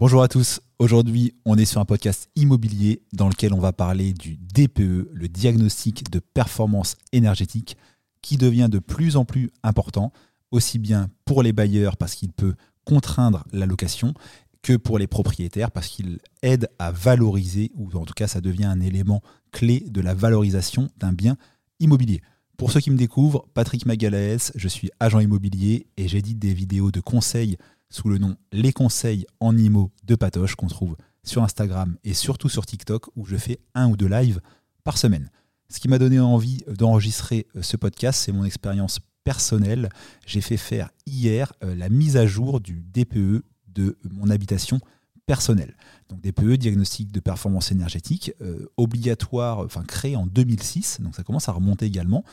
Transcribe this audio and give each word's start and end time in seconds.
Bonjour 0.00 0.22
à 0.22 0.28
tous. 0.28 0.62
Aujourd'hui, 0.78 1.34
on 1.44 1.58
est 1.58 1.66
sur 1.66 1.78
un 1.78 1.84
podcast 1.84 2.30
immobilier 2.34 3.02
dans 3.12 3.28
lequel 3.28 3.52
on 3.52 3.60
va 3.60 3.74
parler 3.74 4.14
du 4.14 4.38
DPE, 4.38 5.10
le 5.12 5.28
diagnostic 5.28 6.10
de 6.10 6.20
performance 6.20 6.96
énergétique, 7.12 7.76
qui 8.22 8.38
devient 8.38 8.68
de 8.70 8.78
plus 8.78 9.18
en 9.18 9.26
plus 9.26 9.50
important, 9.62 10.10
aussi 10.52 10.78
bien 10.78 11.10
pour 11.26 11.42
les 11.42 11.52
bailleurs 11.52 11.98
parce 11.98 12.14
qu'il 12.14 12.32
peut 12.32 12.54
contraindre 12.86 13.44
la 13.52 13.66
location 13.66 14.14
que 14.62 14.78
pour 14.78 14.98
les 14.98 15.06
propriétaires 15.06 15.70
parce 15.70 15.88
qu'il 15.88 16.20
aide 16.40 16.70
à 16.78 16.92
valoriser, 16.92 17.70
ou 17.74 17.90
en 17.92 18.06
tout 18.06 18.14
cas 18.14 18.26
ça 18.26 18.40
devient 18.40 18.64
un 18.64 18.80
élément 18.80 19.20
clé 19.52 19.84
de 19.86 20.00
la 20.00 20.14
valorisation 20.14 20.88
d'un 20.96 21.12
bien 21.12 21.36
immobilier. 21.78 22.22
Pour 22.56 22.72
ceux 22.72 22.80
qui 22.80 22.90
me 22.90 22.96
découvrent, 22.96 23.44
Patrick 23.52 23.84
Magalaès, 23.84 24.50
je 24.54 24.68
suis 24.68 24.88
agent 24.98 25.20
immobilier 25.20 25.88
et 25.98 26.08
j'édite 26.08 26.38
des 26.38 26.54
vidéos 26.54 26.90
de 26.90 27.00
conseils 27.00 27.58
sous 27.90 28.08
le 28.08 28.18
nom 28.18 28.36
Les 28.52 28.72
conseils 28.72 29.26
en 29.40 29.56
IMO 29.56 29.90
de 30.04 30.14
Patoche 30.14 30.54
qu'on 30.54 30.68
trouve 30.68 30.96
sur 31.22 31.42
Instagram 31.42 31.96
et 32.04 32.14
surtout 32.14 32.48
sur 32.48 32.64
TikTok 32.64 33.08
où 33.16 33.26
je 33.26 33.36
fais 33.36 33.60
un 33.74 33.88
ou 33.88 33.96
deux 33.96 34.08
lives 34.08 34.40
par 34.84 34.96
semaine. 34.96 35.30
Ce 35.68 35.78
qui 35.78 35.88
m'a 35.88 35.98
donné 35.98 36.18
envie 36.18 36.64
d'enregistrer 36.66 37.46
euh, 37.54 37.62
ce 37.62 37.76
podcast, 37.76 38.20
c'est 38.24 38.32
mon 38.32 38.44
expérience 38.44 39.00
personnelle. 39.22 39.90
J'ai 40.26 40.40
fait 40.40 40.56
faire 40.56 40.90
hier 41.06 41.52
euh, 41.62 41.74
la 41.74 41.88
mise 41.88 42.16
à 42.16 42.26
jour 42.26 42.60
du 42.60 42.82
DPE 42.82 43.44
de 43.68 43.98
mon 44.10 44.30
habitation 44.30 44.80
personnelle. 45.30 45.76
Donc 46.08 46.20
DPE, 46.22 46.56
diagnostic 46.56 47.12
de 47.12 47.20
performance 47.20 47.70
énergétique, 47.70 48.32
euh, 48.42 48.66
obligatoire, 48.76 49.60
enfin 49.60 49.84
créé 49.84 50.16
en 50.16 50.26
2006, 50.26 51.00
donc 51.02 51.14
ça 51.14 51.22
commence 51.22 51.48
à 51.48 51.52
remonter 51.52 51.86
également, 51.86 52.24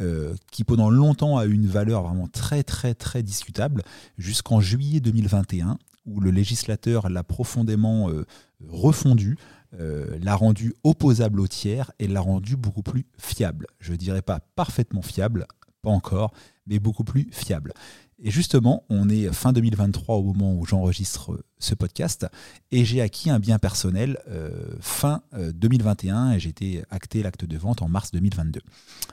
euh, 0.00 0.34
qui 0.50 0.64
pendant 0.64 0.88
longtemps 0.88 1.36
a 1.36 1.44
eu 1.44 1.52
une 1.52 1.66
valeur 1.66 2.04
vraiment 2.04 2.28
très 2.28 2.62
très 2.62 2.94
très 2.94 3.22
discutable, 3.22 3.82
jusqu'en 4.16 4.62
juillet 4.62 5.00
2021, 5.00 5.76
où 6.06 6.18
le 6.18 6.30
législateur 6.30 7.10
l'a 7.10 7.22
profondément 7.22 8.08
euh, 8.08 8.24
refondu, 8.66 9.36
l'a 9.78 10.34
rendu 10.34 10.72
opposable 10.84 11.38
au 11.38 11.46
tiers 11.46 11.92
et 11.98 12.08
l'a 12.08 12.22
rendu 12.22 12.56
beaucoup 12.56 12.82
plus 12.82 13.04
fiable. 13.18 13.66
Je 13.78 13.92
ne 13.92 13.98
dirais 13.98 14.22
pas 14.22 14.40
parfaitement 14.40 15.02
fiable, 15.02 15.46
pas 15.82 15.90
encore, 15.90 16.32
mais 16.66 16.78
beaucoup 16.78 17.04
plus 17.04 17.28
fiable. 17.30 17.74
Et 18.18 18.30
justement, 18.30 18.84
on 18.88 19.10
est 19.10 19.30
fin 19.32 19.52
2023 19.52 20.16
au 20.16 20.22
moment 20.22 20.54
où 20.54 20.64
j'enregistre 20.64 21.32
euh, 21.32 21.44
ce 21.58 21.74
podcast 21.74 22.26
et 22.70 22.84
j'ai 22.84 23.02
acquis 23.02 23.28
un 23.28 23.38
bien 23.38 23.58
personnel 23.58 24.18
euh, 24.28 24.74
fin 24.80 25.22
2021 25.32 26.30
euh, 26.30 26.32
et 26.32 26.40
j'ai 26.40 26.48
été 26.48 26.82
acté 26.88 27.22
l'acte 27.22 27.44
de 27.44 27.58
vente 27.58 27.82
en 27.82 27.88
mars 27.88 28.12
2022. 28.12 28.60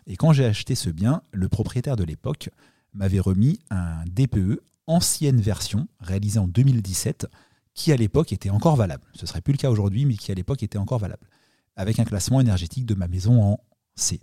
Et 0.08 0.16
quand 0.16 0.32
j'ai 0.32 0.46
acheté 0.46 0.76
ce 0.76 0.90
bien, 0.90 1.22
le 1.34 1.50
propriétaire 1.50 1.98
de 1.98 2.06
l'époque 2.06 2.50
m'avait 2.94 3.20
remis 3.20 3.60
un 3.70 4.06
DPE 4.06 4.62
ancienne 4.88 5.42
version 5.42 5.88
réalisé 6.00 6.40
en 6.40 6.48
2017 6.48 7.28
qui 7.74 7.92
à 7.92 7.98
l'époque 7.98 8.32
était 8.32 8.52
encore 8.52 8.78
valable. 8.78 9.04
Ce 9.16 9.26
serait 9.26 9.42
plus 9.42 9.54
le 9.54 9.58
cas 9.58 9.70
aujourd'hui, 9.70 10.06
mais 10.06 10.16
qui 10.16 10.32
à 10.32 10.36
l'époque 10.36 10.64
était 10.64 10.78
encore 10.78 11.00
valable, 11.00 11.28
avec 11.76 12.00
un 12.00 12.06
classement 12.06 12.40
énergétique 12.40 12.86
de 12.86 12.94
ma 12.94 13.08
maison 13.08 13.42
en 13.42 13.60
C. 13.96 14.22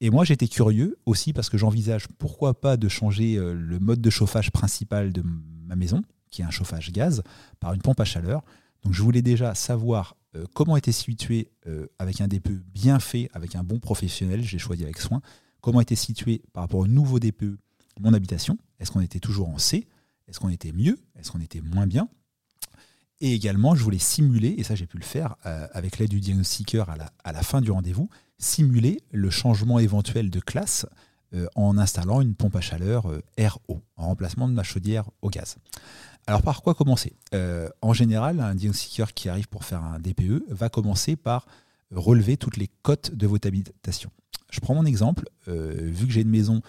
Et 0.00 0.10
moi, 0.10 0.24
j'étais 0.24 0.48
curieux 0.48 0.98
aussi 1.04 1.32
parce 1.32 1.50
que 1.50 1.58
j'envisage 1.58 2.08
pourquoi 2.18 2.58
pas 2.58 2.76
de 2.76 2.88
changer 2.88 3.36
euh, 3.36 3.52
le 3.52 3.78
mode 3.78 4.00
de 4.00 4.10
chauffage 4.10 4.50
principal 4.50 5.12
de 5.12 5.22
ma 5.66 5.76
maison, 5.76 6.02
qui 6.30 6.40
est 6.40 6.44
un 6.44 6.50
chauffage 6.50 6.90
gaz, 6.90 7.22
par 7.60 7.74
une 7.74 7.82
pompe 7.82 8.00
à 8.00 8.04
chaleur. 8.04 8.42
Donc 8.82 8.94
je 8.94 9.02
voulais 9.02 9.20
déjà 9.20 9.54
savoir 9.54 10.16
euh, 10.36 10.46
comment 10.54 10.76
était 10.78 10.92
situé 10.92 11.50
euh, 11.66 11.86
avec 11.98 12.22
un 12.22 12.28
DPE 12.28 12.62
bien 12.72 12.98
fait, 12.98 13.28
avec 13.34 13.56
un 13.56 13.62
bon 13.62 13.78
professionnel, 13.78 14.42
j'ai 14.42 14.58
choisi 14.58 14.84
avec 14.84 14.98
soin, 14.98 15.20
comment 15.60 15.82
était 15.82 15.96
situé 15.96 16.42
par 16.54 16.62
rapport 16.62 16.80
au 16.80 16.86
nouveau 16.86 17.18
DPE 17.18 17.58
mon 18.00 18.14
habitation? 18.14 18.56
Est-ce 18.78 18.90
qu'on 18.90 19.02
était 19.02 19.20
toujours 19.20 19.50
en 19.50 19.58
C? 19.58 19.86
Est-ce 20.26 20.40
qu'on 20.40 20.48
était 20.48 20.72
mieux? 20.72 20.98
Est-ce 21.18 21.30
qu'on 21.30 21.40
était 21.40 21.60
moins 21.60 21.86
bien? 21.86 22.08
Et 23.20 23.34
également, 23.34 23.74
je 23.74 23.84
voulais 23.84 23.98
simuler, 23.98 24.54
et 24.56 24.62
ça 24.62 24.74
j'ai 24.74 24.86
pu 24.86 24.96
le 24.96 25.04
faire 25.04 25.36
avec 25.42 25.98
l'aide 25.98 26.08
du 26.08 26.20
diagnostiqueur 26.20 26.88
à 26.88 26.96
la, 26.96 27.12
à 27.22 27.32
la 27.32 27.42
fin 27.42 27.60
du 27.60 27.70
rendez-vous, 27.70 28.08
simuler 28.40 29.02
le 29.12 29.30
changement 29.30 29.78
éventuel 29.78 30.30
de 30.30 30.40
classe 30.40 30.86
euh, 31.32 31.46
en 31.54 31.78
installant 31.78 32.20
une 32.20 32.34
pompe 32.34 32.56
à 32.56 32.60
chaleur 32.60 33.08
euh, 33.08 33.22
RO, 33.38 33.80
en 33.96 34.06
remplacement 34.06 34.48
de 34.48 34.52
ma 34.52 34.64
chaudière 34.64 35.08
au 35.22 35.30
gaz. 35.30 35.58
Alors 36.26 36.42
par 36.42 36.62
quoi 36.62 36.74
commencer? 36.74 37.12
Euh, 37.34 37.68
En 37.82 37.92
général, 37.92 38.40
un 38.40 38.56
diagnostiqueur 38.56 39.14
qui 39.14 39.28
arrive 39.28 39.48
pour 39.48 39.64
faire 39.64 39.82
un 39.84 40.00
DPE 40.00 40.42
va 40.48 40.68
commencer 40.68 41.14
par 41.14 41.46
relever 41.92 42.36
toutes 42.36 42.56
les 42.56 42.68
cotes 42.82 43.14
de 43.14 43.28
votre 43.28 43.46
habitation. 43.46 44.10
Je 44.50 44.58
prends 44.58 44.74
mon 44.74 44.84
exemple, 44.84 45.28
vu 45.46 46.06
que 46.06 46.12
j'ai 46.12 46.22
une 46.22 46.30
maison 46.30 46.60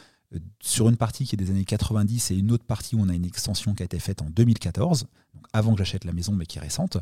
sur 0.60 0.90
une 0.90 0.98
partie 0.98 1.26
qui 1.26 1.36
est 1.36 1.38
des 1.38 1.50
années 1.50 1.66
90 1.66 2.32
et 2.32 2.36
une 2.36 2.52
autre 2.52 2.64
partie 2.64 2.96
où 2.96 3.02
on 3.02 3.10
a 3.10 3.14
une 3.14 3.26
extension 3.26 3.74
qui 3.74 3.82
a 3.82 3.86
été 3.86 4.00
faite 4.00 4.22
en 4.22 4.30
2014, 4.30 5.08
donc 5.34 5.46
avant 5.54 5.74
que 5.74 5.80
j'achète 5.80 6.06
la 6.06 6.14
maison 6.14 6.34
mais 6.34 6.46
qui 6.46 6.60
est 6.60 6.62
récente, 6.62 6.98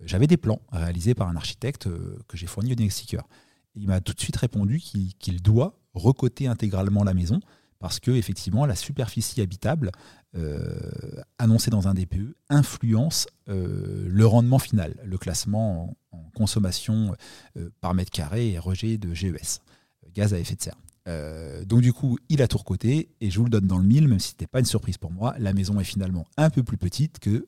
j'avais 0.00 0.28
des 0.28 0.36
plans 0.36 0.60
réalisés 0.70 1.14
par 1.14 1.28
un 1.28 1.36
architecte 1.36 1.88
que 2.28 2.36
j'ai 2.36 2.46
fourni 2.46 2.72
au 2.72 2.74
diagnostiqueur 2.76 3.24
il 3.74 3.86
m'a 3.86 4.00
tout 4.00 4.12
de 4.12 4.20
suite 4.20 4.36
répondu 4.36 4.80
qu'il 4.80 5.42
doit 5.42 5.78
recoter 5.94 6.46
intégralement 6.46 7.04
la 7.04 7.14
maison 7.14 7.40
parce 7.78 7.98
que 7.98 8.10
effectivement 8.10 8.66
la 8.66 8.76
superficie 8.76 9.40
habitable 9.40 9.90
euh, 10.36 10.78
annoncée 11.38 11.70
dans 11.70 11.88
un 11.88 11.94
DPE 11.94 12.36
influence 12.48 13.26
euh, 13.48 14.06
le 14.08 14.26
rendement 14.26 14.60
final, 14.60 14.94
le 15.04 15.18
classement 15.18 15.96
en, 16.12 16.30
consommation 16.34 17.16
euh, 17.56 17.70
par 17.80 17.94
mètre 17.94 18.10
carré 18.10 18.50
et 18.50 18.58
rejet 18.58 18.98
de 18.98 19.12
GES, 19.12 19.60
gaz 20.14 20.32
à 20.32 20.38
effet 20.38 20.54
de 20.54 20.62
serre. 20.62 21.66
donc 21.66 21.80
du 21.80 21.92
coup, 21.92 22.18
il 22.28 22.42
a 22.42 22.48
tout 22.48 22.58
recoté 22.58 23.08
et 23.20 23.30
je 23.30 23.38
vous 23.38 23.44
le 23.44 23.50
donne 23.50 23.66
dans 23.66 23.78
le 23.78 23.84
mille, 23.84 24.06
même 24.06 24.20
si 24.20 24.28
ce 24.28 24.34
n'était 24.34 24.46
pas 24.46 24.60
une 24.60 24.64
surprise 24.66 24.96
pour 24.96 25.10
moi. 25.10 25.34
La 25.38 25.52
maison 25.52 25.80
est 25.80 25.84
finalement 25.84 26.26
un 26.36 26.50
peu 26.50 26.62
plus 26.62 26.76
petite 26.76 27.18
que 27.18 27.44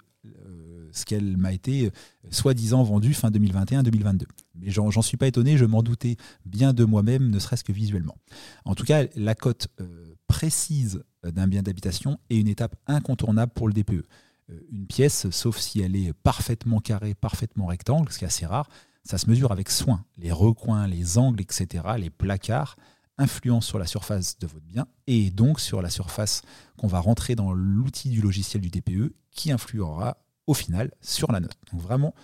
ce 0.93 1.05
qu'elle 1.05 1.37
m'a 1.37 1.53
été 1.53 1.87
euh, 1.87 1.91
soi-disant 2.31 2.83
vendue 2.83 3.15
fin 3.15 3.31
2021-2022. 3.31 4.25
Mais 4.55 4.71
j'en 4.71 5.03
suis 5.03 5.17
pas 5.17 5.27
étonné, 5.27 5.57
je 5.57 5.65
m'en 5.65 5.83
doutais 5.83 6.17
bien 6.45 6.73
de 6.73 6.85
moi-même, 6.85 7.31
ne 7.31 7.39
serait-ce 7.39 7.65
que 7.65 7.73
visuellement. 7.73 8.17
En 8.65 8.75
tout 8.75 8.85
cas, 8.85 9.05
la 9.17 9.35
cote 9.35 9.69
euh, 9.81 10.15
précise 10.29 11.03
d'un 11.25 11.49
bien 11.49 11.63
d'habitation 11.63 12.19
est 12.31 12.39
une 12.39 12.49
étape 12.49 12.77
incontournable 12.87 13.53
pour 13.55 13.69
le 13.69 13.75
DPE. 13.75 14.05
Euh, 14.51 14.61
une 14.71 14.87
pièce, 14.87 15.31
sauf 15.31 15.59
si 15.59 15.81
elle 15.81 15.97
est 15.97 16.13
parfaitement 16.13 16.81
carrée, 16.81 17.15
parfaitement 17.15 17.67
rectangle, 17.67 18.11
ce 18.13 18.19
qui 18.19 18.25
est 18.25 18.29
assez 18.29 18.47
rare, 18.47 18.69
ça 19.05 19.19
se 19.19 19.29
mesure 19.29 19.53
avec 19.53 19.71
soin. 19.71 20.05
Les 20.17 20.33
recoins, 20.33 20.87
les 20.87 21.19
angles, 21.19 21.41
etc., 21.41 21.85
les 21.99 22.11
placards 22.11 22.77
influencent 23.19 23.67
sur 23.67 23.79
la 23.79 23.87
surface 23.87 24.39
de 24.39 24.47
votre 24.47 24.65
bien 24.65 24.87
et 25.07 25.31
donc 25.31 25.61
sur 25.61 25.83
la 25.83 25.91
surface 25.91 26.43
qu'on 26.79 26.87
va 26.87 27.01
rentrer 27.01 27.35
dans 27.35 27.53
l'outil 27.53 28.09
du 28.09 28.21
logiciel 28.21 28.63
du 28.63 28.71
DPE 28.71 29.13
qui 29.31 29.53
influera 29.53 30.22
au 30.47 30.55
final 30.55 30.91
sur 31.01 31.31
la 31.33 31.41
note. 31.41 31.57
Donc 31.73 31.81
vraiment 31.81 32.15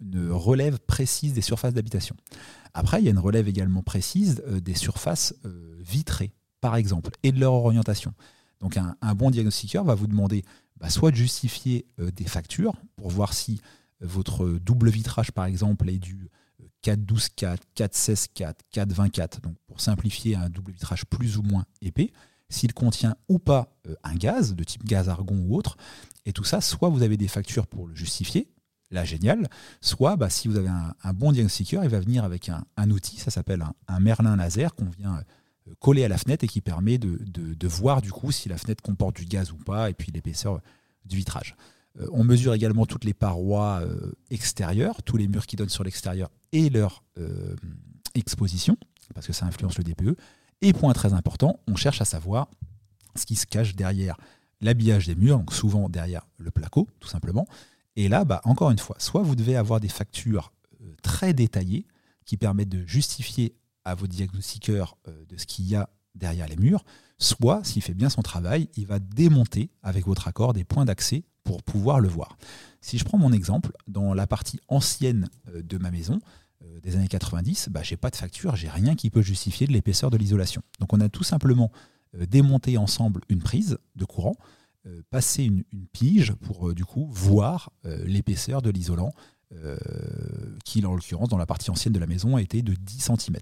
une 0.00 0.30
relève 0.30 0.78
précise 0.78 1.32
des 1.32 1.40
surfaces 1.40 1.74
d'habitation. 1.74 2.16
Après, 2.74 3.00
il 3.00 3.04
y 3.04 3.08
a 3.08 3.10
une 3.10 3.18
relève 3.18 3.48
également 3.48 3.82
précise 3.82 4.42
euh, 4.46 4.60
des 4.60 4.74
surfaces 4.74 5.34
euh, 5.44 5.76
vitrées, 5.80 6.32
par 6.60 6.76
exemple, 6.76 7.10
et 7.22 7.32
de 7.32 7.40
leur 7.40 7.54
orientation. 7.54 8.12
Donc 8.60 8.76
un, 8.76 9.14
bon 9.14 9.30
diagnostiqueur 9.30 9.84
va 9.84 9.94
vous 9.94 10.06
demander 10.06 10.44
bah, 10.78 10.90
soit 10.90 11.10
de 11.10 11.16
justifier 11.16 11.86
euh, 12.00 12.10
des 12.10 12.24
factures 12.24 12.74
pour 12.96 13.10
voir 13.10 13.32
si 13.32 13.60
votre 14.00 14.46
double 14.46 14.90
vitrage, 14.90 15.32
par 15.32 15.46
exemple, 15.46 15.88
est 15.88 15.98
du 15.98 16.30
4-12-4, 16.84 17.58
4-16-4, 17.76 18.54
4-24, 18.74 19.40
donc 19.40 19.56
pour 19.66 19.80
simplifier 19.80 20.36
un 20.36 20.50
double 20.50 20.72
vitrage 20.72 21.06
plus 21.06 21.38
ou 21.38 21.42
moins 21.42 21.64
épais, 21.80 22.12
s'il 22.50 22.74
contient 22.74 23.16
ou 23.28 23.38
pas 23.38 23.74
un 24.04 24.14
gaz, 24.14 24.54
de 24.54 24.62
type 24.64 24.84
gaz 24.84 25.08
argon 25.08 25.38
ou 25.46 25.56
autre, 25.56 25.78
et 26.26 26.32
tout 26.32 26.44
ça, 26.44 26.60
soit 26.60 26.88
vous 26.88 27.02
avez 27.02 27.16
des 27.16 27.28
factures 27.28 27.66
pour 27.66 27.86
le 27.86 27.94
justifier, 27.94 28.48
là 28.90 29.04
génial, 29.04 29.48
soit 29.80 30.16
bah, 30.16 30.28
si 30.28 30.48
vous 30.48 30.56
avez 30.56 30.68
un, 30.68 31.12
bon 31.14 31.32
diagnostiqueur, 31.32 31.84
il 31.84 31.90
va 31.90 32.00
venir 32.00 32.24
avec 32.24 32.50
un, 32.76 32.90
outil, 32.90 33.16
ça 33.18 33.30
s'appelle 33.30 33.64
un, 33.88 34.00
Merlin 34.00 34.36
laser 34.36 34.74
qu'on 34.74 34.90
vient 34.90 35.16
euh, 35.68 35.74
coller 35.78 36.04
à 36.04 36.08
la 36.08 36.18
fenêtre 36.18 36.44
et 36.44 36.48
qui 36.48 36.60
permet 36.60 36.98
de, 36.98 37.68
voir 37.68 38.02
du 38.02 38.12
coup 38.12 38.32
si 38.32 38.48
la 38.48 38.58
fenêtre 38.58 38.82
comporte 38.82 39.16
du 39.16 39.24
gaz 39.24 39.52
ou 39.52 39.56
pas, 39.56 39.88
et 39.88 39.94
puis 39.94 40.12
l'épaisseur 40.12 40.60
du 41.04 41.16
vitrage. 41.16 41.56
Euh, 42.00 42.08
on 42.12 42.24
mesure 42.24 42.54
également 42.54 42.86
toutes 42.86 43.04
les 43.04 43.14
parois 43.14 43.80
euh, 43.82 44.12
extérieures, 44.30 45.02
tous 45.04 45.16
les 45.16 45.28
murs 45.28 45.46
qui 45.46 45.54
donnent 45.54 45.68
sur 45.68 45.84
l'extérieur 45.84 46.28
et 46.52 46.68
leur 46.70 47.04
exposition, 48.14 48.76
parce 49.14 49.26
que 49.26 49.32
ça 49.32 49.46
influence 49.46 49.78
le 49.78 49.84
DPE. 49.84 50.16
Et 50.62 50.72
point 50.72 50.92
très 50.92 51.12
important, 51.12 51.60
on 51.68 51.76
cherche 51.76 52.00
à 52.00 52.04
savoir 52.04 52.48
ce 53.14 53.26
qui 53.26 53.36
se 53.36 53.46
cache 53.46 53.74
derrière 53.74 54.16
l'habillage 54.60 55.06
des 55.06 55.14
murs, 55.14 55.38
donc 55.38 55.52
souvent 55.52 55.88
derrière 55.88 56.26
le 56.38 56.50
placo, 56.50 56.88
tout 57.00 57.08
simplement. 57.08 57.46
Et 57.96 58.08
là, 58.08 58.24
bah, 58.24 58.40
encore 58.44 58.70
une 58.70 58.78
fois, 58.78 58.96
soit 58.98 59.22
vous 59.22 59.36
devez 59.36 59.56
avoir 59.56 59.80
des 59.80 59.88
factures 59.88 60.52
euh, 60.82 60.94
très 61.02 61.32
détaillées 61.32 61.86
qui 62.24 62.36
permettent 62.36 62.68
de 62.68 62.86
justifier 62.86 63.54
à 63.84 63.94
vos 63.94 64.06
diagnostiqueurs 64.06 64.96
euh, 65.08 65.24
de 65.28 65.36
ce 65.36 65.46
qu'il 65.46 65.66
y 65.66 65.74
a 65.74 65.88
derrière 66.14 66.48
les 66.48 66.56
murs, 66.56 66.84
soit, 67.18 67.64
s'il 67.64 67.82
fait 67.82 67.94
bien 67.94 68.10
son 68.10 68.22
travail, 68.22 68.68
il 68.76 68.86
va 68.86 68.98
démonter 68.98 69.70
avec 69.82 70.06
votre 70.06 70.28
accord 70.28 70.52
des 70.52 70.64
points 70.64 70.84
d'accès 70.84 71.24
pour 71.44 71.62
pouvoir 71.62 72.00
le 72.00 72.08
voir. 72.08 72.36
Si 72.80 72.98
je 72.98 73.04
prends 73.04 73.18
mon 73.18 73.32
exemple, 73.32 73.72
dans 73.86 74.12
la 74.14 74.26
partie 74.26 74.60
ancienne 74.68 75.28
euh, 75.48 75.62
de 75.62 75.78
ma 75.78 75.90
maison, 75.90 76.20
des 76.82 76.96
années 76.96 77.06
90, 77.06 77.68
bah, 77.70 77.82
j'ai 77.82 77.96
pas 77.96 78.10
de 78.10 78.16
facture, 78.16 78.56
j'ai 78.56 78.68
rien 78.68 78.96
qui 78.96 79.08
peut 79.10 79.22
justifier 79.22 79.66
de 79.66 79.72
l'épaisseur 79.72 80.10
de 80.10 80.16
l'isolation. 80.16 80.62
Donc 80.80 80.92
on 80.92 81.00
a 81.00 81.08
tout 81.08 81.22
simplement 81.22 81.70
démonter 82.28 82.78
ensemble 82.78 83.20
une 83.28 83.42
prise 83.42 83.78
de 83.96 84.04
courant 84.04 84.36
passer 85.10 85.42
une, 85.42 85.64
pige 85.92 86.32
pour 86.34 86.72
du 86.72 86.84
coup 86.84 87.08
voir 87.10 87.72
l'épaisseur 87.82 88.62
de 88.62 88.70
l'isolant 88.70 89.12
qui, 90.64 90.86
en 90.86 90.94
l'occurrence, 90.94 91.28
dans 91.28 91.38
la 91.38 91.46
partie 91.46 91.70
ancienne 91.70 91.92
de 91.92 91.98
la 91.98 92.06
maison, 92.06 92.38
été 92.38 92.62
de 92.62 92.72
10 92.74 93.10
cm. 93.18 93.36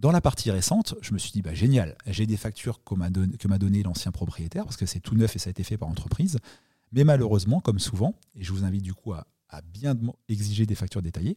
Dans 0.00 0.12
la 0.12 0.22
partie 0.22 0.50
récente, 0.50 0.94
je 1.02 1.12
me 1.12 1.18
suis 1.18 1.30
dit, 1.30 1.42
bah, 1.42 1.52
génial, 1.52 1.94
j'ai 2.06 2.24
des 2.24 2.38
factures 2.38 2.82
que 2.82 2.94
m'a 2.94 3.10
donné, 3.10 3.82
l'ancien 3.82 4.10
propriétaire, 4.10 4.64
parce 4.64 4.78
que 4.78 4.86
c'est 4.86 5.00
tout 5.00 5.14
neuf 5.14 5.36
et 5.36 5.38
ça 5.38 5.48
a 5.48 5.50
été 5.50 5.62
fait 5.62 5.76
par 5.76 5.88
entreprise. 5.88 6.38
Mais 6.92 7.04
malheureusement, 7.04 7.60
comme 7.60 7.78
souvent, 7.78 8.14
et 8.34 8.42
je 8.42 8.50
vous 8.50 8.64
invite 8.64 8.82
du 8.82 8.94
coup 8.94 9.12
à, 9.12 9.26
bien 9.74 9.94
exiger 10.30 10.64
des 10.64 10.74
factures 10.74 11.02
détaillées, 11.02 11.36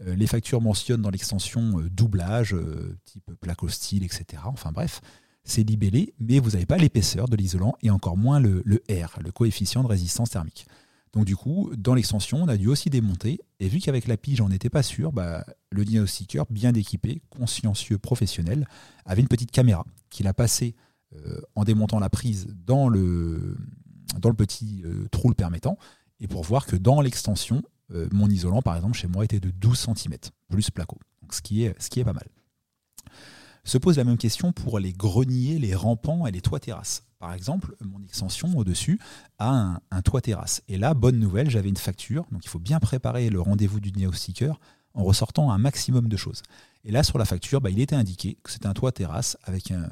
euh, 0.00 0.14
les 0.14 0.28
factures 0.28 0.60
mentionnent 0.60 1.02
dans 1.02 1.10
l'extension 1.10 1.80
euh, 1.80 1.90
doublage, 1.90 2.54
euh, 2.54 2.96
type 3.04 3.32
plaque 3.40 3.68
style, 3.68 4.04
etc. 4.04 4.42
Enfin 4.46 4.70
bref, 4.70 5.00
c'est 5.44 5.62
libellé, 5.62 6.14
mais 6.18 6.38
vous 6.38 6.50
n'avez 6.50 6.66
pas 6.66 6.78
l'épaisseur 6.78 7.28
de 7.28 7.36
l'isolant 7.36 7.74
et 7.82 7.90
encore 7.90 8.16
moins 8.16 8.40
le 8.40 8.62
R, 8.90 9.18
le 9.22 9.30
coefficient 9.30 9.82
de 9.82 9.88
résistance 9.88 10.30
thermique. 10.30 10.66
Donc 11.14 11.24
du 11.24 11.36
coup, 11.36 11.70
dans 11.76 11.94
l'extension, 11.94 12.42
on 12.42 12.48
a 12.48 12.56
dû 12.56 12.66
aussi 12.66 12.90
démonter. 12.90 13.40
Et 13.60 13.68
vu 13.68 13.78
qu'avec 13.78 14.08
la 14.08 14.16
pige, 14.16 14.40
on 14.40 14.48
n'était 14.48 14.68
pas 14.68 14.82
sûr, 14.82 15.12
bah, 15.12 15.44
le 15.70 15.84
diagnostiqueur, 15.84 16.44
bien 16.50 16.74
équipé, 16.74 17.22
consciencieux, 17.30 17.98
professionnel, 17.98 18.66
avait 19.06 19.22
une 19.22 19.28
petite 19.28 19.52
caméra 19.52 19.86
qu'il 20.10 20.26
a 20.26 20.34
passée 20.34 20.74
euh, 21.14 21.40
en 21.54 21.62
démontant 21.62 22.00
la 22.00 22.10
prise 22.10 22.48
dans 22.66 22.88
le, 22.88 23.56
dans 24.18 24.28
le 24.28 24.34
petit 24.34 24.82
euh, 24.84 25.06
trou 25.12 25.28
le 25.28 25.36
permettant, 25.36 25.78
et 26.18 26.26
pour 26.26 26.42
voir 26.42 26.66
que 26.66 26.74
dans 26.74 27.00
l'extension, 27.00 27.62
euh, 27.92 28.08
mon 28.10 28.28
isolant, 28.28 28.62
par 28.62 28.74
exemple, 28.74 28.96
chez 28.96 29.06
moi, 29.06 29.24
était 29.24 29.40
de 29.40 29.50
12 29.50 29.86
cm, 29.94 30.16
plus 30.48 30.70
placo. 30.70 30.98
Donc 31.22 31.32
ce 31.32 31.42
qui 31.42 31.62
est, 31.62 31.80
ce 31.80 31.90
qui 31.90 32.00
est 32.00 32.04
pas 32.04 32.12
mal. 32.12 32.26
Se 33.64 33.78
pose 33.78 33.96
la 33.96 34.04
même 34.04 34.18
question 34.18 34.52
pour 34.52 34.78
les 34.78 34.92
greniers, 34.92 35.58
les 35.58 35.74
rampants 35.74 36.26
et 36.26 36.30
les 36.30 36.42
toits 36.42 36.60
terrasses. 36.60 37.02
Par 37.18 37.32
exemple, 37.32 37.74
mon 37.82 38.02
extension 38.02 38.54
au-dessus 38.58 39.00
a 39.38 39.80
un, 39.90 40.02
toit 40.02 40.20
terrasse. 40.20 40.62
Et 40.68 40.76
là, 40.76 40.92
bonne 40.92 41.18
nouvelle, 41.18 41.48
j'avais 41.48 41.70
une 41.70 41.78
facture. 41.78 42.26
Donc 42.30 42.44
il 42.44 42.48
faut 42.48 42.58
bien 42.58 42.78
préparer 42.80 43.30
le 43.30 43.40
rendez-vous 43.40 43.80
du 43.80 43.90
diagnostiqueur 43.90 44.60
en 44.92 45.04
ressortant 45.04 45.50
un 45.50 45.56
maximum 45.56 46.08
de 46.08 46.16
choses. 46.18 46.42
Et 46.84 46.92
là, 46.92 47.02
sur 47.02 47.16
la 47.16 47.24
facture, 47.24 47.62
bah, 47.62 47.70
il 47.70 47.80
était 47.80 47.96
indiqué 47.96 48.36
que 48.42 48.50
c'était 48.50 48.66
un 48.66 48.74
toit 48.74 48.92
terrasse 48.92 49.38
avec 49.44 49.70
un, 49.70 49.88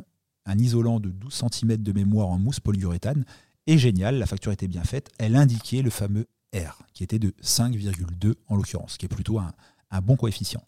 isolant 0.58 1.00
de 1.00 1.08
12 1.08 1.44
cm 1.50 1.78
de 1.78 1.92
mémoire 1.92 2.28
en 2.28 2.38
mousse 2.38 2.60
polyuréthane. 2.60 3.24
Et 3.66 3.78
génial, 3.78 4.18
la 4.18 4.26
facture 4.26 4.52
était 4.52 4.68
bien 4.68 4.84
faite. 4.84 5.10
Elle 5.18 5.34
indiquait 5.34 5.80
le 5.80 5.88
fameux 5.88 6.26
R, 6.54 6.82
qui 6.92 7.02
était 7.02 7.18
de 7.18 7.32
5,2 7.42 8.34
en 8.48 8.56
l'occurrence, 8.56 8.98
qui 8.98 9.06
est 9.06 9.08
plutôt 9.08 9.38
un, 9.38 9.54
bon 10.02 10.16
coefficient. 10.16 10.62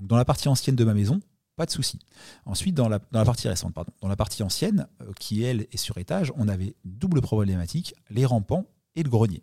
Dans 0.00 0.16
la 0.16 0.24
partie 0.24 0.48
ancienne 0.48 0.74
de 0.74 0.84
ma 0.84 0.94
maison, 0.94 1.20
pas 1.58 1.66
de 1.66 1.70
souci. 1.70 1.98
Ensuite, 2.46 2.74
dans 2.74 2.88
la, 2.88 3.00
partie 3.00 3.48
récente, 3.48 3.74
pardon, 3.74 3.92
dans 4.00 4.08
la 4.08 4.16
partie 4.16 4.42
ancienne, 4.42 4.86
euh, 5.02 5.12
qui 5.18 5.42
elle 5.42 5.66
est 5.72 5.76
sur 5.76 5.98
étage, 5.98 6.32
on 6.36 6.48
avait 6.48 6.76
double 6.84 7.20
problématique, 7.20 7.94
les 8.10 8.24
rampants 8.24 8.64
et 8.94 9.02
le 9.02 9.10
grenier. 9.10 9.42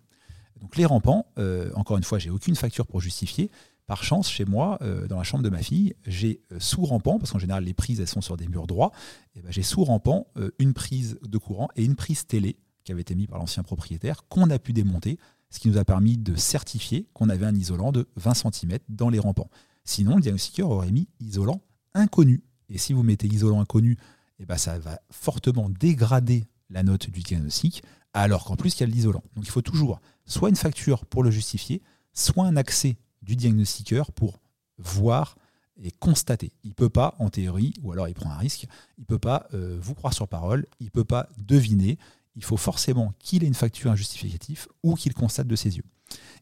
Donc 0.59 0.77
les 0.77 0.85
rampants, 0.85 1.27
euh, 1.37 1.71
encore 1.75 1.97
une 1.97 2.03
fois, 2.03 2.17
j'ai 2.17 2.29
aucune 2.29 2.55
facture 2.55 2.87
pour 2.87 3.01
justifier. 3.01 3.51
Par 3.85 4.03
chance, 4.03 4.31
chez 4.31 4.45
moi, 4.45 4.79
euh, 4.81 5.07
dans 5.07 5.17
la 5.17 5.23
chambre 5.23 5.43
de 5.43 5.49
ma 5.49 5.61
fille, 5.61 5.93
j'ai 6.07 6.41
sous 6.57 6.85
rampant, 6.85 7.19
parce 7.19 7.31
qu'en 7.31 7.37
général 7.37 7.65
les 7.65 7.73
prises 7.73 7.99
elles 7.99 8.07
sont 8.07 8.21
sur 8.21 8.37
des 8.37 8.47
murs 8.47 8.65
droits, 8.65 8.91
et 9.35 9.41
ben, 9.41 9.51
j'ai 9.51 9.61
sous 9.61 9.83
rampant 9.83 10.27
une 10.57 10.73
prise 10.73 11.19
de 11.21 11.37
courant 11.37 11.67
et 11.75 11.83
une 11.83 11.95
prise 11.95 12.25
télé 12.25 12.57
qui 12.85 12.93
avait 12.93 13.01
été 13.01 13.13
mise 13.13 13.27
par 13.27 13.39
l'ancien 13.39 13.61
propriétaire, 13.63 14.25
qu'on 14.29 14.49
a 14.49 14.57
pu 14.57 14.71
démonter, 14.71 15.19
ce 15.49 15.59
qui 15.59 15.67
nous 15.67 15.77
a 15.77 15.83
permis 15.83 16.17
de 16.17 16.35
certifier 16.35 17.07
qu'on 17.13 17.29
avait 17.29 17.45
un 17.45 17.55
isolant 17.55 17.91
de 17.91 18.07
20 18.15 18.33
cm 18.33 18.79
dans 18.89 19.09
les 19.09 19.19
rampants. 19.19 19.49
Sinon, 19.85 20.15
le 20.15 20.21
diagnostiqueur 20.21 20.69
aurait 20.71 20.91
mis 20.91 21.07
isolant 21.19 21.61
inconnu. 21.95 22.43
Et 22.69 22.77
si 22.77 22.93
vous 22.93 23.03
mettez 23.03 23.27
isolant 23.27 23.59
inconnu, 23.59 23.97
eh 24.39 24.45
ben 24.45 24.57
ça 24.57 24.77
va 24.77 24.99
fortement 25.09 25.69
dégrader 25.69 26.45
la 26.69 26.83
note 26.83 27.09
du 27.09 27.21
diagnostic, 27.21 27.83
alors 28.13 28.45
qu'en 28.45 28.55
plus 28.55 28.77
il 28.77 28.81
y 28.81 28.83
a 28.83 28.87
l'isolant. 28.87 29.23
Donc 29.35 29.45
il 29.45 29.51
faut 29.51 29.61
toujours 29.61 29.99
soit 30.25 30.49
une 30.49 30.55
facture 30.55 31.05
pour 31.05 31.23
le 31.23 31.31
justifier, 31.31 31.81
soit 32.13 32.45
un 32.45 32.55
accès 32.55 32.97
du 33.21 33.35
diagnostiqueur 33.35 34.11
pour 34.11 34.39
voir 34.77 35.35
et 35.81 35.91
constater. 35.91 36.51
Il 36.63 36.69
ne 36.69 36.73
peut 36.73 36.89
pas, 36.89 37.15
en 37.19 37.29
théorie, 37.29 37.73
ou 37.81 37.91
alors 37.91 38.07
il 38.07 38.13
prend 38.13 38.29
un 38.29 38.37
risque, 38.37 38.67
il 38.97 39.01
ne 39.01 39.05
peut 39.05 39.19
pas 39.19 39.47
euh, 39.53 39.77
vous 39.81 39.93
croire 39.93 40.13
sur 40.13 40.27
parole, 40.27 40.65
il 40.79 40.85
ne 40.85 40.91
peut 40.91 41.03
pas 41.03 41.27
deviner. 41.37 41.97
Il 42.35 42.43
faut 42.43 42.57
forcément 42.57 43.13
qu'il 43.19 43.43
ait 43.43 43.47
une 43.47 43.53
facture, 43.53 43.91
un 43.91 43.95
justificatif, 43.95 44.67
ou 44.83 44.95
qu'il 44.95 45.13
constate 45.13 45.47
de 45.47 45.55
ses 45.55 45.77
yeux. 45.77 45.85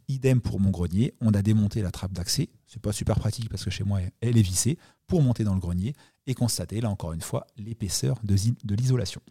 Idem 0.08 0.42
pour 0.42 0.60
mon 0.60 0.70
grenier, 0.70 1.14
on 1.22 1.34
a 1.34 1.42
démonté 1.42 1.82
la 1.82 1.92
trappe 1.92 2.14
d'accès. 2.14 2.50
C'est 2.68 2.82
pas 2.82 2.92
super 2.92 3.18
pratique 3.20 3.50
parce 3.50 3.64
que 3.64 3.70
chez 3.70 3.84
moi 3.84 4.00
elle 4.22 4.38
est 4.38 4.42
vissée 4.42 4.78
pour 5.08 5.22
monter 5.22 5.44
dans 5.44 5.54
le 5.54 5.60
grenier 5.60 5.94
et 6.28 6.34
constater 6.34 6.82
là 6.82 6.90
encore 6.90 7.14
une 7.14 7.22
fois 7.22 7.48
l'épaisseur 7.58 8.20
de, 8.24 8.36
l'isolation. 8.76 9.22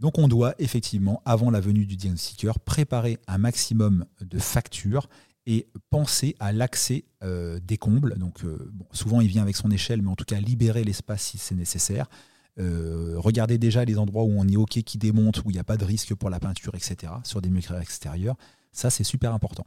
Donc 0.00 0.18
on 0.18 0.28
doit 0.28 0.54
effectivement, 0.58 1.22
avant 1.24 1.50
la 1.50 1.60
venue 1.60 1.86
du 1.86 1.96
diagnostiqueur, 1.96 2.60
préparer 2.60 3.18
un 3.26 3.38
maximum 3.38 4.04
de 4.20 4.38
factures 4.38 5.08
et 5.46 5.68
penser 5.90 6.36
à 6.38 6.52
l'accès 6.52 7.04
euh, 7.22 7.58
des 7.60 7.76
combles. 7.76 8.18
Donc 8.18 8.44
euh, 8.44 8.72
souvent 8.92 9.20
il 9.20 9.28
vient 9.28 9.42
avec 9.42 9.56
son 9.56 9.70
échelle, 9.70 10.02
mais 10.02 10.10
en 10.10 10.16
tout 10.16 10.24
cas 10.24 10.40
libérer 10.40 10.84
l'espace 10.84 11.22
si 11.22 11.38
c'est 11.38 11.54
nécessaire. 11.54 12.08
Euh, 12.58 13.14
regardez 13.16 13.58
déjà 13.58 13.84
les 13.84 13.98
endroits 13.98 14.24
où 14.24 14.34
on 14.38 14.46
est 14.46 14.56
OK 14.56 14.82
qui 14.82 14.98
démonte, 14.98 15.38
où 15.44 15.50
il 15.50 15.54
n'y 15.54 15.58
a 15.58 15.64
pas 15.64 15.76
de 15.76 15.84
risque 15.84 16.14
pour 16.14 16.30
la 16.30 16.38
peinture, 16.38 16.74
etc. 16.74 17.12
sur 17.24 17.40
des 17.40 17.50
murs 17.50 17.74
extérieurs. 17.80 18.36
Ça, 18.72 18.90
c'est 18.90 19.04
super 19.04 19.32
important. 19.32 19.66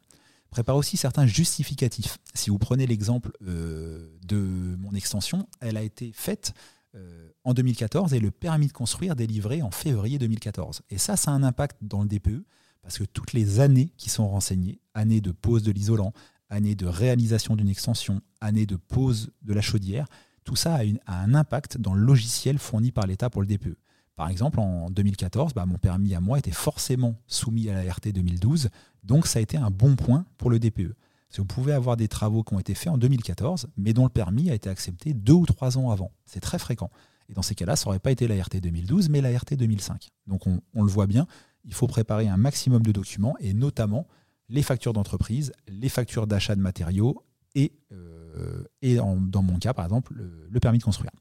Prépare 0.50 0.76
aussi 0.76 0.98
certains 0.98 1.26
justificatifs. 1.26 2.18
Si 2.34 2.50
vous 2.50 2.58
prenez 2.58 2.88
l'exemple 2.88 3.32
euh, 3.46 4.18
de 4.26 4.38
mon 4.80 4.94
extension, 4.94 5.48
elle 5.60 5.78
a 5.78 5.84
été 5.84 6.12
faite 6.14 6.54
euh, 6.96 7.30
en 7.44 7.54
2014 7.54 8.14
et 8.14 8.20
le 8.20 8.32
permis 8.32 8.68
de 8.68 8.72
construire 8.72 9.16
délivré 9.16 9.62
en 9.62 9.72
février 9.72 10.18
2014. 10.18 10.82
Et 10.90 10.98
ça, 10.98 11.18
ça 11.18 11.32
a 11.32 11.34
un 11.34 11.44
impact 11.44 11.78
dans 11.82 12.02
le 12.02 12.08
DPE 12.08 12.46
parce 12.82 12.98
que 12.98 13.04
toutes 13.04 13.34
les 13.34 13.60
années 13.60 13.92
qui 13.98 14.10
sont 14.10 14.28
renseignées, 14.28 14.80
années 14.94 15.20
de 15.20 15.32
pose 15.32 15.64
de 15.64 15.72
l'isolant, 15.72 16.14
années 16.50 16.76
de 16.76 16.86
réalisation 16.86 17.56
d'une 17.56 17.68
extension, 17.68 18.22
années 18.42 18.66
de 18.66 18.76
pose 18.76 19.32
de 19.42 19.54
la 19.54 19.62
chaudière, 19.62 20.08
tout 20.44 20.56
ça 20.56 20.76
a, 20.76 21.14
un 21.14 21.34
impact 21.34 21.80
dans 21.80 21.94
le 21.94 22.02
logiciel 22.02 22.60
fourni 22.60 22.92
par 22.92 23.08
l'État 23.08 23.30
pour 23.30 23.42
le 23.42 23.48
DPE. 23.48 23.76
Par 24.16 24.30
exemple, 24.30 24.60
en 24.60 24.90
2014, 24.90 25.54
bah, 25.54 25.66
mon 25.66 25.78
permis 25.78 26.16
à 26.16 26.22
moi 26.22 26.40
était 26.40 26.52
forcément 26.52 27.20
soumis 27.28 27.70
à 27.70 27.74
la 27.74 27.92
RT 27.92 28.14
2012, 28.14 28.70
donc 29.06 29.28
ça 29.28 29.40
a 29.40 29.42
été 29.42 29.58
un 29.58 29.70
bon 29.70 29.96
point 29.96 30.26
pour 30.38 30.50
le 30.50 30.60
DPE. 30.60 30.96
Parce 31.30 31.40
vous 31.40 31.46
pouvez 31.46 31.74
avoir 31.74 31.98
des 31.98 32.08
travaux 32.08 32.44
qui 32.44 32.54
ont 32.54 32.60
été 32.60 32.76
faits 32.76 32.92
en 32.92 32.98
2014, 32.98 33.68
mais 33.78 33.94
dont 33.94 34.04
le 34.04 34.10
permis 34.10 34.50
a 34.50 34.54
été 34.54 34.70
accepté 34.70 35.14
deux 35.14 35.34
ou 35.34 35.46
trois 35.46 35.78
ans 35.78 35.92
avant. 35.92 36.12
C'est 36.26 36.40
très 36.40 36.60
fréquent. 36.60 36.90
Et 37.30 37.34
dans 37.34 37.42
ces 37.42 37.56
cas-là, 37.56 37.76
ça 37.76 37.86
n'aurait 37.86 38.00
pas 38.00 38.12
été 38.12 38.28
la 38.28 38.42
RT 38.42 38.58
2012, 38.62 39.10
mais 39.10 39.22
la 39.22 39.36
RT 39.38 39.56
2005. 39.56 40.10
Donc 40.28 40.48
on, 40.48 40.84
le 40.84 40.90
voit 40.90 41.08
bien, 41.08 41.28
il 41.64 41.74
faut 41.74 41.88
préparer 41.88 42.28
un 42.28 42.38
maximum 42.38 42.84
de 42.84 42.92
documents, 42.92 43.36
et 43.40 43.54
notamment 43.54 44.08
les 44.50 44.62
factures 44.62 44.94
d'entreprise, 44.94 45.52
les 45.68 45.90
factures 45.90 46.28
d'achat 46.28 46.56
de 46.56 46.62
matériaux, 46.62 47.24
et, 47.56 47.74
euh, 47.92 48.64
et 48.82 48.96
dans 48.98 49.42
mon 49.42 49.58
cas, 49.58 49.74
par 49.74 49.86
exemple, 49.86 50.14
le 50.14 50.60
permis 50.60 50.78
de 50.78 50.84
construire. 50.84 51.12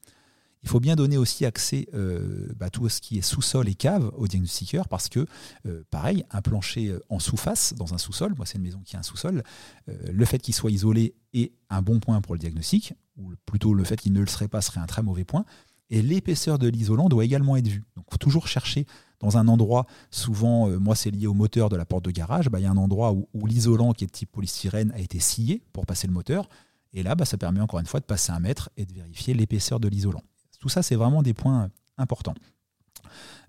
Il 0.65 0.71
faut 0.71 0.81
bien 0.81 0.97
donner 0.97 1.19
aussi 1.19 1.45
accès 1.45 1.87
à 1.93 1.97
euh, 1.97 2.49
bah, 2.57 2.71
tout 2.71 2.89
ce 2.89 3.03
qui 3.03 3.19
est 3.19 3.23
sous-sol 3.23 3.69
et 3.69 3.75
cave 3.75 4.11
au 4.17 4.27
diagnostiqueur 4.27 4.89
parce 4.89 5.11
que, 5.11 5.27
euh, 5.67 5.85
pareil, 5.91 6.25
un 6.31 6.41
plancher 6.41 6.89
euh, 6.89 7.01
en 7.11 7.19
sous-face 7.19 7.75
dans 7.75 7.93
un 7.93 7.99
sous-sol, 7.99 8.33
moi 8.37 8.47
c'est 8.47 8.57
une 8.57 8.65
maison 8.65 8.81
qui 8.83 8.97
a 8.97 8.99
un 8.99 9.03
sous-sol, 9.03 9.43
le 9.87 10.25
fait 10.25 10.39
qu'il 10.39 10.55
soit 10.55 10.71
isolé 10.71 11.15
est 11.35 11.53
un 11.69 11.83
bon 11.83 12.01
point 12.01 12.21
pour 12.23 12.35
le 12.35 12.39
diagnostic, 12.39 12.95
ou 13.19 13.33
plutôt 13.45 13.75
le 13.75 13.85
fait 13.85 14.01
qu'il 14.01 14.15
ne 14.15 14.21
le 14.21 14.27
serait 14.27 14.49
pas 14.49 14.63
serait 14.63 14.81
un 14.81 14.87
très 14.87 15.03
mauvais 15.03 15.25
point. 15.25 15.45
Et 15.91 16.01
l'épaisseur 16.01 16.59
de 16.59 16.67
l'isolant 16.67 17.11
doit 17.11 17.25
également 17.25 17.57
être 17.57 17.69
vue. 17.69 17.85
Donc 17.95 18.07
il 18.09 18.13
faut 18.13 18.19
toujours 18.19 18.49
chercher 18.49 18.87
dans 19.21 19.37
un 19.37 19.49
endroit, 19.49 19.87
souvent, 20.11 20.69
moi 20.81 20.97
c'est 20.97 21.11
lié 21.11 21.27
au 21.27 21.35
moteur 21.35 21.69
de 21.69 21.77
la 21.77 21.85
porte 21.85 22.07
de 22.07 22.11
garage, 22.11 22.49
bah, 22.49 22.59
il 22.59 22.63
y 22.63 22.67
a 22.67 22.71
un 22.71 22.77
endroit 22.79 23.13
où, 23.13 23.47
l'isolant 23.47 23.93
qui 23.93 24.05
est 24.05 24.07
de 24.07 24.13
type 24.13 24.33
polystyrène 24.33 24.93
a 24.93 25.01
été 25.01 25.21
scié 25.21 25.63
pour 25.75 25.85
passer 25.85 26.07
le 26.07 26.15
moteur. 26.15 26.49
Et 26.95 27.03
là, 27.03 27.15
bah, 27.15 27.27
ça 27.27 27.37
permet 27.37 27.61
encore 27.61 27.81
une 27.81 27.87
fois 27.87 28.01
de 28.01 28.07
passer 28.07 28.33
un 28.33 28.41
mètre 28.41 28.71
et 28.79 28.87
de 28.87 28.95
vérifier 28.95 29.35
l'épaisseur 29.35 29.79
de 29.79 29.89
l'isolant. 29.89 30.23
Tout 30.65 30.71
ça, 30.71 30.83
c'est 30.83 30.95
vraiment 30.95 31.23
des 31.23 31.35
points 31.35 31.69
importants. 31.99 32.35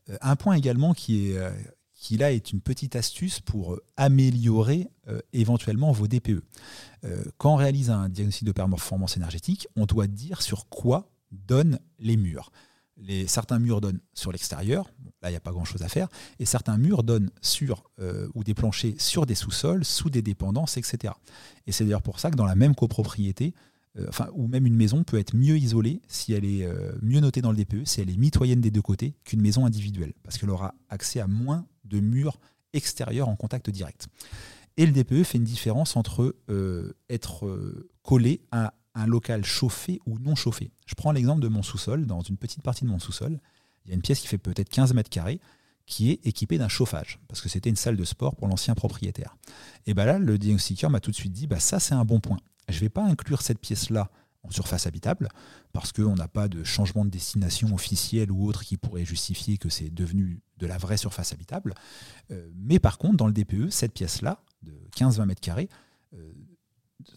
Euh, 0.10 0.18
un 0.20 0.36
point 0.36 0.56
également 0.56 0.94
qui 0.94 1.30
est 1.30 1.38
euh, 1.38 1.50
qui 1.94 2.18
là 2.18 2.34
est 2.34 2.52
une 2.52 2.60
petite 2.60 2.98
astuce 2.98 3.40
pour 3.40 3.80
améliorer 3.96 4.90
euh, 5.08 5.22
éventuellement 5.32 5.94
vos 5.94 6.10
DPE. 6.10 6.44
quand 7.38 7.54
on 7.54 7.56
réalise 7.56 7.90
un 7.90 8.10
diagnostic 8.10 8.46
de 8.46 8.52
performance 8.52 9.16
énergétique, 9.16 9.70
on 9.78 9.86
doit 9.86 10.08
dire 10.08 10.42
sur 10.42 10.68
quoi 10.68 11.10
donnent 11.32 11.80
les 12.00 12.18
murs. 12.18 12.52
Les, 12.98 13.28
certains 13.28 13.60
murs 13.60 13.80
donnent 13.80 14.02
sur 14.14 14.34
l'extérieur, 14.34 14.92
là 15.22 15.30
il 15.30 15.32
n'y 15.32 15.38
a 15.38 15.40
pas 15.40 15.54
grand 15.54 15.64
chose 15.64 15.84
à 15.84 15.88
faire, 15.88 16.10
et 16.40 16.46
certains 16.46 16.78
murs 16.78 17.04
donnent 17.04 17.32
sur 17.42 17.86
ou 18.34 18.44
des 18.44 18.54
planchers 18.54 18.96
sur 18.98 19.26
des 19.26 19.36
sous-sols, 19.36 19.86
sous 19.86 20.10
des 20.10 20.22
dépendances, 20.22 20.76
etc. 20.76 21.14
Et 21.66 21.72
c'est 21.72 21.86
d'ailleurs 21.86 22.02
pour 22.02 22.20
ça 22.20 22.30
que 22.30 22.36
dans 22.36 22.46
la 22.46 22.56
même 22.56 22.76
copropriété, 22.76 23.54
enfin, 24.08 24.30
ou 24.34 24.48
même 24.48 24.66
une 24.66 24.76
maison 24.76 25.04
peut 25.04 25.18
être 25.18 25.36
mieux 25.36 25.58
isolée 25.58 26.02
si 26.08 26.34
elle 26.34 26.46
est 26.46 26.66
euh, 26.66 26.94
mieux 27.02 27.20
notée 27.20 27.42
dans 27.42 27.52
le 27.52 27.58
DPE, 27.58 27.86
si 27.86 28.02
elle 28.02 28.10
est 28.10 28.18
mitoyenne 28.18 28.62
des 28.62 28.72
deux 28.72 28.82
côtés 28.82 29.16
qu'une 29.24 29.42
maison 29.42 29.66
individuelle, 29.66 30.14
parce 30.24 30.38
qu'elle 30.38 30.50
aura 30.50 30.76
accès 30.90 31.20
à 31.20 31.28
moins 31.28 31.66
de 31.84 32.00
murs 32.00 32.40
extérieurs 32.74 33.30
en 33.30 33.36
contact 33.36 33.70
direct. 33.70 34.08
Et 34.78 34.86
le 34.86 34.92
DPE 34.92 35.24
fait 35.24 35.38
une 35.38 35.46
différence 35.46 35.96
entre 35.96 36.36
euh, 36.50 36.94
être 37.10 37.88
collé 38.04 38.42
à 38.52 38.74
un 38.94 39.08
local 39.08 39.46
chauffé 39.46 40.00
ou 40.06 40.20
non 40.20 40.36
chauffé. 40.36 40.72
Je 40.86 40.96
prends 40.96 41.12
l'exemple 41.12 41.42
de 41.42 41.48
mon 41.48 41.62
sous-sol. 41.62 42.06
Dans 42.06 42.22
une 42.22 42.38
petite 42.38 42.62
partie 42.62 42.86
de 42.86 42.90
mon 42.90 43.00
sous-sol, 43.00 43.40
il 43.86 43.90
y 43.90 43.92
a 43.92 43.96
une 43.96 44.02
pièce 44.02 44.20
qui 44.20 44.28
fait 44.28 44.38
peut-être 44.38 44.70
15 44.70 44.94
mètres 44.94 45.10
carrés, 45.10 45.40
qui 45.86 46.12
est 46.12 46.26
équipée 46.26 46.58
d'un 46.58 46.68
chauffage, 46.68 47.20
parce 47.28 47.42
que 47.42 47.50
c'était 47.50 47.70
une 47.70 47.76
salle 47.76 47.96
de 47.96 48.04
sport 48.04 48.36
pour 48.36 48.48
l'ancien 48.48 48.74
propriétaire. 48.74 49.38
Et 49.86 49.94
bien 49.94 50.06
là, 50.06 50.18
le 50.18 50.38
diagnostiqueur 50.38 50.90
m'a 50.90 51.00
tout 51.00 51.12
de 51.12 51.16
suite 51.16 51.32
dit, 51.32 51.46
bah 51.46 51.60
ça 51.60 51.80
c'est 51.80 51.94
un 51.94 52.06
bon 52.06 52.20
point. 52.20 52.40
Je 52.70 52.76
ne 52.76 52.80
vais 52.82 52.90
pas 52.90 53.04
inclure 53.04 53.42
cette 53.42 53.60
pièce-là 53.60 54.10
en 54.46 54.52
surface 54.52 54.88
habitable, 54.88 55.30
parce 55.74 55.92
qu'on 55.92 56.16
n'a 56.16 56.28
pas 56.28 56.48
de 56.48 56.64
changement 56.64 57.04
de 57.04 57.10
destination 57.10 57.74
officiel 57.74 58.32
ou 58.32 58.48
autre 58.48 58.64
qui 58.64 58.78
pourrait 58.78 59.06
justifier 59.06 59.58
que 59.58 59.70
c'est 59.70 59.90
devenu 59.90 60.42
de 60.58 60.68
la 60.68 60.78
vraie 60.78 60.98
surface 60.98 61.34
habitable. 61.34 61.74
Euh, 62.32 62.50
mais 62.56 62.80
par 62.80 62.98
contre, 62.98 63.18
dans 63.18 63.28
le 63.28 63.34
DPE, 63.34 63.70
cette 63.72 63.94
pièce-là, 63.94 64.42
de 64.64 64.74
15-20 64.96 65.26
mètres 65.26 65.42
carrés, 65.42 65.70
euh, 66.14 66.32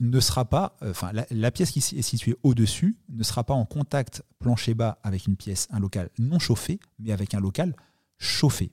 ne 0.01 0.21
sera 0.21 0.45
pas, 0.45 0.77
euh, 0.83 0.91
enfin 0.91 1.13
la, 1.13 1.51
pièce 1.51 1.71
qui 1.71 1.79
est 1.79 2.03
située 2.03 2.37
au-dessus 2.43 2.97
ne 3.09 3.23
sera 3.23 3.45
pas 3.45 3.55
en 3.55 3.65
contact 3.65 4.23
plancher 4.39 4.75
bas 4.75 4.99
avec 5.03 5.27
une 5.27 5.37
pièce, 5.37 5.69
un 5.71 5.79
local 5.79 6.11
non 6.19 6.39
chauffé, 6.39 6.81
mais 6.99 7.13
avec 7.13 7.35
un 7.35 7.41
local 7.41 7.75
chauffé. 8.19 8.73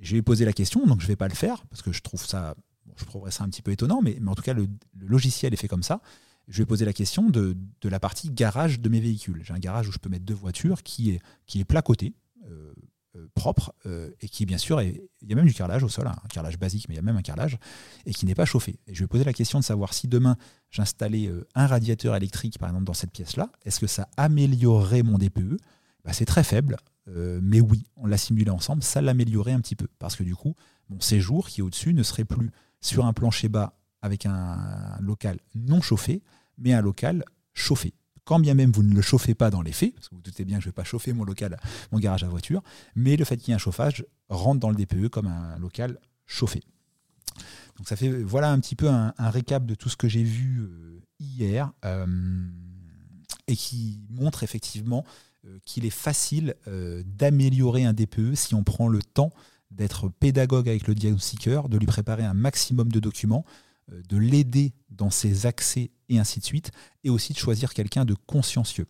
Je 0.00 0.16
vais 0.16 0.22
poser 0.22 0.44
la 0.44 0.52
question, 0.52 0.84
donc 0.86 1.00
je 1.00 1.04
ne 1.04 1.08
vais 1.08 1.16
pas 1.16 1.28
le 1.28 1.34
faire, 1.34 1.64
parce 1.66 1.80
que 1.80 1.92
je 1.92 2.02
trouve 2.02 2.24
ça, 2.26 2.56
je 2.96 3.04
trouverais 3.04 3.30
ça 3.30 3.44
un 3.44 3.48
petit 3.48 3.62
peu 3.62 3.72
étonnant, 3.72 4.00
mais, 4.02 4.18
mais 4.20 4.30
en 4.30 4.34
tout 4.34 4.42
cas 4.42 4.54
le, 4.54 4.68
logiciel 5.00 5.52
est 5.52 5.56
fait 5.56 5.68
comme 5.68 5.82
ça. 5.82 6.00
Je 6.48 6.58
vais 6.58 6.66
poser 6.66 6.84
la 6.84 6.92
question 6.92 7.30
de, 7.30 7.56
de 7.80 7.88
la 7.88 8.00
partie 8.00 8.30
garage 8.30 8.80
de 8.80 8.88
mes 8.88 9.00
véhicules. 9.00 9.42
J'ai 9.44 9.54
un 9.54 9.58
garage 9.58 9.88
où 9.88 9.92
je 9.92 9.98
peux 9.98 10.08
mettre 10.08 10.24
deux 10.24 10.34
voitures 10.34 10.82
qui 10.82 11.10
est, 11.10 11.20
qui 11.46 11.60
est 11.60 11.64
placoté, 11.64 12.14
euh, 12.46 12.72
euh, 13.14 13.28
propre 13.34 13.74
euh, 13.84 14.10
et 14.22 14.28
qui 14.28 14.46
bien 14.46 14.56
sûr 14.56 14.80
il 14.80 15.02
y 15.20 15.32
a 15.34 15.36
même 15.36 15.44
du 15.44 15.52
carrelage 15.52 15.82
au 15.82 15.88
sol, 15.90 16.06
hein, 16.06 16.16
un 16.24 16.28
carrelage 16.28 16.58
basique 16.58 16.88
mais 16.88 16.94
il 16.94 16.96
y 16.96 16.98
a 16.98 17.02
même 17.02 17.18
un 17.18 17.22
carrelage 17.22 17.58
et 18.06 18.14
qui 18.14 18.24
n'est 18.24 18.34
pas 18.34 18.46
chauffé. 18.46 18.80
Et 18.86 18.94
je 18.94 19.04
vais 19.04 19.06
poser 19.06 19.24
la 19.24 19.34
question 19.34 19.58
de 19.58 19.64
savoir 19.64 19.92
si 19.92 20.08
demain 20.08 20.38
j'installais 20.70 21.30
un 21.54 21.66
radiateur 21.66 22.16
électrique 22.16 22.58
par 22.58 22.70
exemple 22.70 22.86
dans 22.86 22.94
cette 22.94 23.10
pièce 23.10 23.36
là, 23.36 23.50
est-ce 23.66 23.80
que 23.80 23.86
ça 23.86 24.08
améliorerait 24.16 25.02
mon 25.02 25.18
DPE 25.18 25.58
bah, 26.06 26.14
C'est 26.14 26.24
très 26.24 26.42
faible, 26.42 26.78
mais 27.06 27.60
oui, 27.60 27.84
on 27.96 28.06
l'a 28.06 28.16
simulé 28.16 28.50
ensemble, 28.50 28.82
ça 28.82 29.02
l'améliorerait 29.02 29.52
un 29.52 29.60
petit 29.60 29.76
peu 29.76 29.88
parce 29.98 30.16
que 30.16 30.22
du 30.22 30.34
coup 30.34 30.54
mon 30.88 31.00
séjour 31.00 31.48
qui 31.48 31.60
est 31.60 31.62
au-dessus 31.62 31.92
ne 31.92 32.02
serait 32.02 32.24
plus 32.24 32.50
sur 32.82 33.06
un 33.06 33.14
plancher 33.14 33.48
bas 33.48 33.78
avec 34.02 34.26
un 34.26 34.98
local 35.00 35.38
non 35.54 35.80
chauffé, 35.80 36.22
mais 36.58 36.74
un 36.74 36.82
local 36.82 37.24
chauffé 37.54 37.94
quand 38.24 38.40
bien 38.40 38.54
même 38.54 38.70
vous 38.70 38.82
ne 38.82 38.94
le 38.94 39.02
chauffez 39.02 39.34
pas 39.34 39.50
dans 39.50 39.62
les 39.62 39.72
faits, 39.72 39.94
parce 39.94 40.08
que 40.08 40.14
vous, 40.14 40.20
doutez 40.20 40.44
bien 40.44 40.58
que 40.58 40.62
je 40.62 40.68
ne 40.68 40.70
vais 40.72 40.74
pas 40.74 40.84
chauffer 40.84 41.12
mon 41.12 41.24
local, 41.24 41.58
mon 41.90 41.98
garage 41.98 42.24
à 42.24 42.28
voiture, 42.28 42.62
mais 42.94 43.16
le 43.16 43.24
fait 43.24 43.36
qu'il 43.36 43.48
y 43.48 43.50
ait 43.52 43.54
un 43.54 43.58
chauffage 43.58 44.06
rentre 44.28 44.60
dans 44.60 44.70
le 44.70 44.76
DPE 44.76 45.08
comme 45.08 45.26
un 45.26 45.58
local 45.58 45.98
chauffé. 46.26 46.62
Donc 47.76 47.88
ça 47.88 47.96
fait 47.96 48.10
voilà 48.22 48.52
un 48.52 48.60
petit 48.60 48.76
peu 48.76 48.88
un, 48.88 49.12
récap 49.18 49.64
de 49.64 49.74
tout 49.74 49.88
ce 49.88 49.96
que 49.96 50.08
j'ai 50.08 50.22
vu 50.22 50.60
euh, 50.60 51.02
hier 51.18 51.72
euh, 51.84 52.06
et 53.48 53.56
qui 53.56 54.00
montre 54.10 54.42
effectivement 54.42 55.04
euh, 55.46 55.58
qu'il 55.64 55.84
est 55.84 55.90
facile 55.90 56.54
d'améliorer 57.04 57.84
un 57.84 57.92
DPE 57.92 58.34
si 58.34 58.54
on 58.54 58.62
prend 58.62 58.88
le 58.88 59.02
temps 59.02 59.32
d'être 59.72 60.08
pédagogue 60.08 60.68
avec 60.68 60.86
le 60.86 60.94
diagnostiqueur, 60.94 61.68
de 61.68 61.78
lui 61.78 61.86
préparer 61.86 62.24
un 62.24 62.34
maximum 62.34 62.90
de 62.90 63.00
documents, 63.00 63.44
de 63.90 64.16
l'aider 64.16 64.72
dans 64.90 65.10
ses 65.10 65.46
accès 65.46 65.90
et 66.08 66.18
ainsi 66.18 66.40
de 66.40 66.44
suite, 66.44 66.70
et 67.04 67.10
aussi 67.10 67.32
de 67.32 67.38
choisir 67.38 67.74
quelqu'un 67.74 68.04
de 68.04 68.14
consciencieux. 68.26 68.86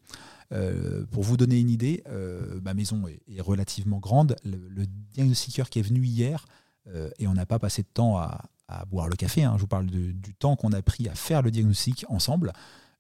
Euh, 0.52 1.06
pour 1.10 1.22
vous 1.22 1.36
donner 1.36 1.58
une 1.58 1.70
idée, 1.70 2.02
euh, 2.08 2.60
ma 2.62 2.74
maison 2.74 3.04
est, 3.08 3.40
relativement 3.40 3.98
grande. 3.98 4.36
Le, 4.44 4.86
diagnostiqueur 4.86 5.70
qui 5.70 5.78
est 5.78 5.82
venu 5.82 6.04
hier, 6.04 6.46
euh, 6.88 7.10
et 7.18 7.26
on 7.26 7.34
n'a 7.34 7.46
pas 7.46 7.58
passé 7.58 7.82
de 7.82 7.88
temps 7.92 8.18
à, 8.18 8.48
boire 8.90 9.08
le 9.08 9.16
café, 9.16 9.44
hein, 9.44 9.52
je 9.56 9.60
vous 9.60 9.66
parle 9.66 9.84
du 9.84 10.34
temps 10.38 10.56
qu'on 10.56 10.72
a 10.72 10.80
pris 10.80 11.06
à 11.06 11.14
faire 11.14 11.42
le 11.42 11.50
diagnostic 11.50 12.06
ensemble, 12.08 12.54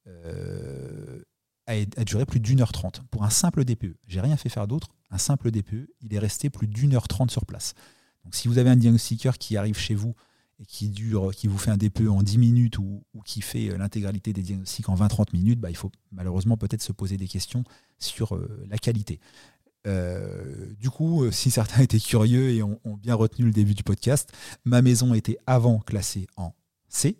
a, 0.06 0.12
a, 1.66 2.04
duré 2.04 2.26
plus 2.26 2.40
d'une 2.40 2.60
heure 2.60 2.72
trente 2.72 3.02
pour 3.10 3.24
un 3.24 3.30
simple 3.30 3.64
DPE. 3.64 3.96
J'ai 4.06 4.20
rien 4.20 4.36
fait 4.36 4.50
faire 4.50 4.66
d'autre, 4.66 4.88
un 5.12 5.18
simple 5.18 5.50
DPE, 5.50 5.88
il 6.00 6.14
est 6.14 6.18
resté 6.18 6.50
plus 6.50 6.66
d'une 6.66 6.94
heure 6.94 7.06
trente 7.06 7.30
sur 7.30 7.46
place. 7.46 7.74
Donc 8.24 8.34
si 8.34 8.48
vous 8.48 8.58
avez 8.58 8.70
un 8.70 8.76
diagnostiqueur 8.76 9.38
qui 9.38 9.56
arrive 9.56 9.78
chez 9.78 9.94
vous 9.94 10.14
qui 10.68 10.88
dure, 10.88 11.34
qui 11.34 11.48
vous 11.48 11.58
fait 11.58 11.70
un 11.70 11.76
DPE 11.76 12.08
en 12.08 12.22
10 12.22 12.38
minutes 12.38 12.78
ou, 12.78 13.02
qui 13.24 13.42
fait 13.42 13.70
euh, 13.70 13.78
l'intégralité 13.78 14.32
des 14.32 14.42
diagnostics 14.42 14.88
en 14.88 14.94
20-30 14.94 15.32
minutes, 15.32 15.60
bah, 15.60 15.70
il 15.70 15.76
faut 15.76 15.90
malheureusement 16.12 16.56
peut-être 16.56 16.82
se 16.82 16.92
poser 16.92 17.16
des 17.16 17.28
questions 17.28 17.64
sur 17.98 18.36
euh, 18.36 18.64
la 18.68 18.78
qualité. 18.78 19.20
Euh, 19.86 20.72
du 20.78 20.90
coup, 20.90 21.30
si 21.32 21.50
certains 21.50 21.82
étaient 21.82 22.00
curieux 22.00 22.50
et 22.50 22.62
ont, 22.62 22.78
bien 23.00 23.14
retenu 23.14 23.46
le 23.46 23.52
début 23.52 23.74
du 23.74 23.82
podcast, 23.82 24.32
ma 24.64 24.82
maison 24.82 25.14
était 25.14 25.38
avant 25.46 25.78
classée 25.80 26.26
en 26.36 26.54
C. 26.88 27.18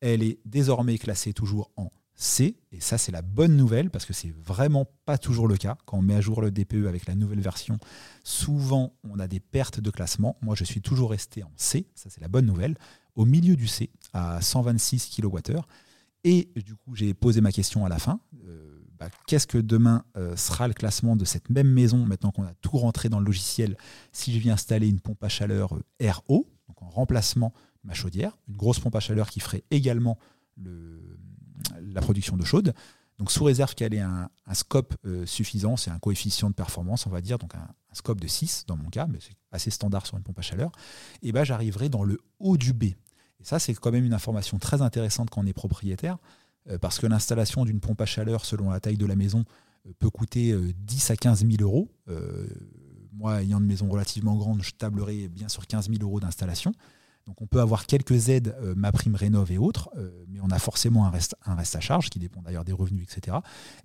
Elle 0.00 0.22
est 0.22 0.38
désormais 0.44 0.98
classée 0.98 1.32
toujours 1.32 1.70
en 1.76 1.90
C. 2.22 2.56
Et 2.70 2.80
ça, 2.80 2.98
c'est 2.98 3.10
la 3.10 3.20
bonne 3.20 3.56
nouvelle 3.56 3.90
parce 3.90 4.04
que 4.04 4.12
c'est 4.12 4.30
vraiment 4.30 4.86
pas 5.04 5.18
toujours 5.18 5.48
le 5.48 5.56
cas. 5.56 5.76
Quand 5.86 5.98
on 5.98 6.02
met 6.02 6.14
à 6.14 6.20
jour 6.20 6.40
le 6.40 6.52
DPE 6.52 6.86
avec 6.86 7.06
la 7.06 7.16
nouvelle 7.16 7.40
version, 7.40 7.78
souvent 8.22 8.94
on 9.02 9.18
a 9.18 9.26
des 9.26 9.40
pertes 9.40 9.80
de 9.80 9.90
classement. 9.90 10.36
Moi, 10.40 10.54
je 10.54 10.62
suis 10.62 10.80
toujours 10.80 11.10
resté 11.10 11.42
en 11.42 11.50
C. 11.56 11.86
Ça, 11.96 12.10
c'est 12.10 12.20
la 12.20 12.28
bonne 12.28 12.46
nouvelle. 12.46 12.76
Au 13.16 13.24
milieu 13.24 13.56
du 13.56 13.66
C, 13.66 13.90
à 14.12 14.40
126 14.40 15.10
kWh. 15.10 15.60
Et 16.22 16.48
du 16.54 16.76
coup, 16.76 16.94
j'ai 16.94 17.12
posé 17.12 17.40
ma 17.40 17.50
question 17.50 17.84
à 17.84 17.88
la 17.88 17.98
fin. 17.98 18.20
Euh, 18.46 18.84
bah, 19.00 19.08
qu'est-ce 19.26 19.48
que 19.48 19.58
demain 19.58 20.04
euh, 20.16 20.36
sera 20.36 20.68
le 20.68 20.74
classement 20.74 21.16
de 21.16 21.24
cette 21.24 21.50
même 21.50 21.68
maison 21.68 22.06
maintenant 22.06 22.30
qu'on 22.30 22.44
a 22.44 22.54
tout 22.54 22.78
rentré 22.78 23.08
dans 23.08 23.18
le 23.18 23.26
logiciel 23.26 23.76
si 24.12 24.32
je 24.32 24.38
viens 24.38 24.54
installer 24.54 24.88
une 24.88 25.00
pompe 25.00 25.24
à 25.24 25.28
chaleur 25.28 25.74
euh, 25.74 26.10
RO, 26.28 26.46
donc 26.68 26.80
en 26.82 26.88
remplacement 26.88 27.52
de 27.82 27.88
ma 27.88 27.94
chaudière, 27.94 28.38
une 28.48 28.56
grosse 28.56 28.78
pompe 28.78 28.94
à 28.94 29.00
chaleur 29.00 29.28
qui 29.28 29.40
ferait 29.40 29.64
également 29.72 30.18
le, 30.56 31.18
la 31.80 32.00
production 32.00 32.36
d'eau 32.36 32.44
chaude. 32.44 32.74
Donc 33.18 33.30
sous 33.30 33.44
réserve 33.44 33.74
qu'elle 33.74 33.94
ait 33.94 34.00
un, 34.00 34.28
scope 34.52 34.94
euh, 35.04 35.26
suffisant, 35.26 35.76
c'est 35.76 35.90
un 35.90 35.98
coefficient 35.98 36.50
de 36.50 36.54
performance, 36.54 37.06
on 37.06 37.10
va 37.10 37.20
dire, 37.20 37.38
donc 37.38 37.54
un, 37.54 37.68
scope 37.92 38.20
de 38.20 38.26
6 38.26 38.64
dans 38.66 38.76
mon 38.76 38.88
cas, 38.88 39.06
mais 39.06 39.18
c'est 39.20 39.36
assez 39.50 39.70
standard 39.70 40.06
sur 40.06 40.16
une 40.16 40.22
pompe 40.22 40.38
à 40.38 40.42
chaleur, 40.42 40.72
et 41.22 41.30
ben 41.30 41.44
j'arriverai 41.44 41.88
dans 41.88 42.04
le 42.04 42.18
haut 42.38 42.56
du 42.56 42.72
B. 42.72 42.84
Et 42.84 43.44
ça, 43.44 43.58
c'est 43.58 43.74
quand 43.74 43.92
même 43.92 44.04
une 44.04 44.14
information 44.14 44.58
très 44.58 44.80
intéressante 44.82 45.30
quand 45.30 45.42
on 45.42 45.46
est 45.46 45.52
propriétaire, 45.52 46.16
euh, 46.68 46.78
parce 46.78 46.98
que 46.98 47.06
l'installation 47.06 47.64
d'une 47.64 47.80
pompe 47.80 48.00
à 48.00 48.06
chaleur, 48.06 48.44
selon 48.44 48.70
la 48.70 48.80
taille 48.80 48.96
de 48.96 49.06
la 49.06 49.14
maison, 49.14 49.44
euh, 49.86 49.92
peut 49.98 50.10
coûter 50.10 50.56
10 50.78 51.10
à 51.10 51.16
15 51.16 51.46
000 51.46 51.52
euros. 51.60 51.90
moi, 53.12 53.42
ayant 53.42 53.60
une 53.60 53.66
maison 53.66 53.88
relativement 53.88 54.36
grande, 54.36 54.62
je 54.62 54.72
tablerai 54.72 55.28
bien 55.28 55.48
sur 55.48 55.66
15 55.66 55.90
000 55.90 56.02
euros 56.02 56.18
d'installation. 56.18 56.72
Donc 57.26 57.40
on 57.40 57.46
peut 57.46 57.60
avoir 57.60 57.86
quelques 57.86 58.28
aides, 58.28 58.54
euh, 58.60 58.74
ma 58.76 58.92
prime 58.92 59.14
rénov 59.14 59.52
et 59.52 59.58
autres, 59.58 59.90
euh, 59.96 60.24
mais 60.28 60.40
on 60.42 60.50
a 60.50 60.58
forcément 60.58 61.06
un 61.06 61.10
reste, 61.10 61.36
à 61.46 61.80
charge 61.80 62.10
qui 62.10 62.18
dépend 62.18 62.42
d'ailleurs 62.42 62.64
des 62.64 62.72
revenus, 62.72 63.04
etc. 63.04 63.38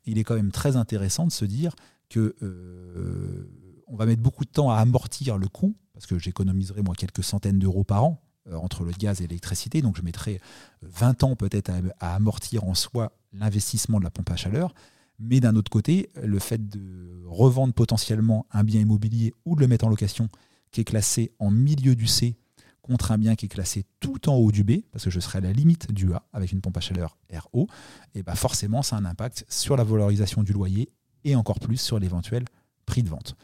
il 0.05 0.17
est 0.17 0.23
quand 0.23 0.35
même 0.35 0.51
très 0.51 0.75
intéressant 0.75 1.25
de 1.25 1.31
se 1.31 1.45
dire 1.45 1.75
que 2.09 2.35
euh, 2.41 3.83
on 3.87 3.95
va 3.95 4.05
mettre 4.05 4.21
beaucoup 4.21 4.45
de 4.45 4.49
temps 4.49 4.71
à 4.71 4.77
amortir 4.77 5.37
le 5.37 5.47
coût, 5.47 5.75
parce 5.93 6.05
que 6.05 6.17
j'économiserai 6.17 6.81
moi 6.81 6.95
quelques 6.95 7.23
centaines 7.23 7.59
d'euros 7.59 7.83
par 7.83 8.03
an 8.03 8.21
entre 8.53 8.85
le 8.85 8.91
gaz 8.91 9.19
et 9.19 9.27
l'électricité, 9.27 9.81
donc 9.81 9.97
je 9.97 10.01
mettrai 10.01 10.39
20 10.81 11.23
ans 11.23 11.35
peut-être 11.35 11.69
à, 11.99 12.15
amortir 12.15 12.63
en 12.63 12.75
soi 12.75 13.11
l'investissement 13.33 13.99
de 13.99 14.05
la 14.05 14.09
pompe 14.09 14.31
à 14.31 14.37
chaleur. 14.37 14.73
Mais 15.19 15.41
d'un 15.41 15.57
autre 15.57 15.69
côté, 15.69 16.09
le 16.23 16.39
fait 16.39 16.69
de 16.69 17.23
revendre 17.25 17.73
potentiellement 17.73 18.45
un 18.51 18.63
bien 18.63 18.79
immobilier 18.79 19.33
ou 19.43 19.57
de 19.57 19.61
le 19.61 19.67
mettre 19.67 19.85
en 19.85 19.89
location 19.89 20.29
qui 20.71 20.79
est 20.79 20.85
classé 20.85 21.33
en 21.39 21.51
milieu 21.51 21.93
du 21.93 22.07
C 22.07 22.37
contre 22.87 23.11
un 23.11 23.17
bien 23.17 23.35
qui 23.35 23.45
est 23.45 23.49
classé 23.49 23.85
tout 23.99 24.29
en 24.29 24.35
haut 24.35 24.51
du 24.51 24.63
B, 24.63 24.81
parce 24.91 25.03
que 25.03 25.09
je 25.09 25.19
serai 25.19 25.39
à 25.39 25.41
la 25.41 25.53
limite 25.53 25.91
du 25.91 26.13
A 26.13 26.23
avec 26.33 26.51
une 26.51 26.61
pompe 26.61 26.77
à 26.77 26.79
chaleur 26.79 27.17
RO, 27.31 27.67
et 28.15 28.23
bah 28.23 28.35
forcément 28.35 28.81
ça 28.81 28.95
a 28.95 28.99
un 28.99 29.05
impact 29.05 29.45
sur 29.49 29.77
la 29.77 29.83
valorisation 29.83 30.43
du 30.43 30.53
loyer 30.53 30.89
et 31.23 31.35
encore 31.35 31.59
plus 31.59 31.77
sur 31.77 31.99
l'éventuel 31.99 32.45
prix 32.85 33.03
de 33.03 33.09
vente. 33.09 33.35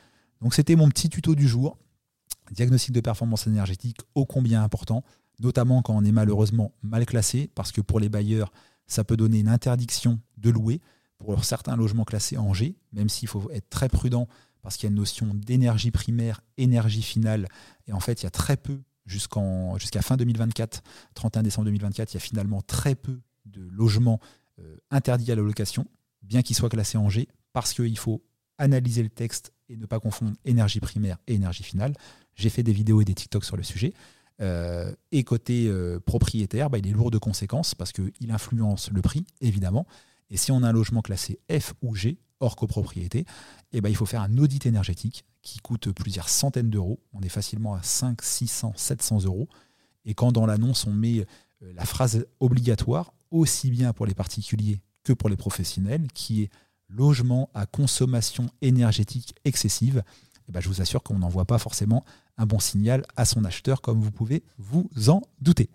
Donc 0.41 0.53
c'était 0.53 0.75
mon 0.75 0.89
petit 0.89 1.09
tuto 1.09 1.35
du 1.35 1.47
jour. 1.47 1.77
Diagnostic 2.51 2.93
de 2.93 3.01
performance 3.01 3.47
énergétique 3.47 3.99
ô 4.15 4.25
combien 4.25 4.63
important, 4.63 5.03
notamment 5.39 5.81
quand 5.81 5.95
on 5.95 6.03
est 6.03 6.11
malheureusement 6.11 6.73
mal 6.81 7.05
classé, 7.05 7.49
parce 7.55 7.71
que 7.71 7.81
pour 7.81 7.99
les 7.99 8.09
bailleurs, 8.09 8.51
ça 8.87 9.03
peut 9.03 9.17
donner 9.17 9.39
une 9.39 9.47
interdiction 9.47 10.19
de 10.37 10.49
louer 10.49 10.81
pour 11.17 11.43
certains 11.45 11.75
logements 11.75 12.03
classés 12.03 12.37
en 12.37 12.53
G, 12.53 12.75
même 12.91 13.09
s'il 13.09 13.27
faut 13.27 13.49
être 13.51 13.69
très 13.69 13.89
prudent 13.89 14.27
parce 14.63 14.77
qu'il 14.77 14.87
y 14.87 14.89
a 14.89 14.91
une 14.91 14.97
notion 14.97 15.29
d'énergie 15.33 15.91
primaire, 15.91 16.41
énergie 16.57 17.01
finale, 17.01 17.47
et 17.87 17.93
en 17.93 17.99
fait 17.99 18.21
il 18.21 18.23
y 18.23 18.27
a 18.27 18.31
très 18.31 18.57
peu 18.57 18.79
jusqu'à 19.05 20.01
fin 20.01 20.17
2024, 20.17 20.81
31 21.13 21.43
décembre 21.43 21.65
2024, 21.65 22.13
il 22.13 22.15
y 22.15 22.17
a 22.17 22.19
finalement 22.19 22.61
très 22.61 22.95
peu 22.95 23.19
de 23.45 23.61
logements 23.71 24.19
euh, 24.59 24.77
interdits 24.91 25.31
à 25.31 25.35
la 25.35 25.41
location, 25.41 25.85
bien 26.21 26.41
qu'ils 26.41 26.55
soient 26.55 26.69
classés 26.69 26.97
en 26.97 27.09
G, 27.09 27.27
parce 27.51 27.73
qu'il 27.73 27.97
faut 27.97 28.23
analyser 28.57 29.03
le 29.03 29.09
texte 29.09 29.53
et 29.69 29.77
ne 29.77 29.85
pas 29.85 29.99
confondre 29.99 30.33
énergie 30.45 30.79
primaire 30.79 31.17
et 31.27 31.33
énergie 31.33 31.63
finale. 31.63 31.93
J'ai 32.35 32.49
fait 32.49 32.63
des 32.63 32.73
vidéos 32.73 33.01
et 33.01 33.05
des 33.05 33.13
TikTok 33.13 33.43
sur 33.43 33.57
le 33.57 33.63
sujet. 33.63 33.93
Euh, 34.41 34.93
et 35.11 35.23
côté 35.23 35.67
euh, 35.67 35.99
propriétaire, 35.99 36.69
bah, 36.69 36.77
il 36.77 36.87
est 36.87 36.91
lourd 36.91 37.11
de 37.11 37.17
conséquences 37.17 37.75
parce 37.75 37.91
qu'il 37.91 38.31
influence 38.31 38.89
le 38.91 39.01
prix, 39.01 39.25
évidemment. 39.41 39.85
Et 40.29 40.37
si 40.37 40.51
on 40.51 40.63
a 40.63 40.69
un 40.69 40.71
logement 40.71 41.01
classé 41.01 41.39
F 41.51 41.73
ou 41.81 41.95
G, 41.95 42.17
hors 42.43 42.55
copropriété, 42.55 43.25
eh 43.71 43.81
ben, 43.81 43.89
il 43.89 43.95
faut 43.95 44.05
faire 44.05 44.21
un 44.21 44.37
audit 44.37 44.65
énergétique 44.65 45.25
qui 45.41 45.59
coûte 45.59 45.91
plusieurs 45.91 46.29
centaines 46.29 46.69
d'euros. 46.69 46.99
On 47.13 47.21
est 47.21 47.29
facilement 47.29 47.73
à 47.73 47.81
5, 47.81 48.21
600, 48.21 48.73
700 48.75 49.23
euros. 49.23 49.47
Et 50.05 50.13
quand 50.13 50.31
dans 50.31 50.45
l'annonce 50.45 50.85
on 50.85 50.93
met 50.93 51.19
euh, 51.19 51.73
la 51.73 51.85
phrase 51.85 52.25
obligatoire, 52.39 53.13
aussi 53.31 53.71
bien 53.71 53.93
pour 53.93 54.05
les 54.05 54.13
particuliers 54.13 54.81
que 55.03 55.13
pour 55.13 55.29
les 55.29 55.37
professionnels, 55.37 56.07
qui 56.13 56.43
est 56.43 56.49
logement 56.87 57.49
à 57.53 57.65
consommation 57.65 58.49
énergétique 58.61 59.35
excessive, 59.45 60.03
eh 60.47 60.51
ben, 60.51 60.59
je 60.59 60.67
vous 60.67 60.81
assure 60.81 61.03
qu'on 61.03 61.19
n'envoie 61.19 61.45
pas 61.45 61.57
forcément 61.57 62.03
un 62.37 62.45
bon 62.45 62.59
signal 62.59 63.05
à 63.15 63.25
son 63.25 63.45
acheteur, 63.45 63.81
comme 63.81 64.01
vous 64.01 64.11
pouvez 64.11 64.43
vous 64.57 64.89
en 65.07 65.21
douter. 65.39 65.69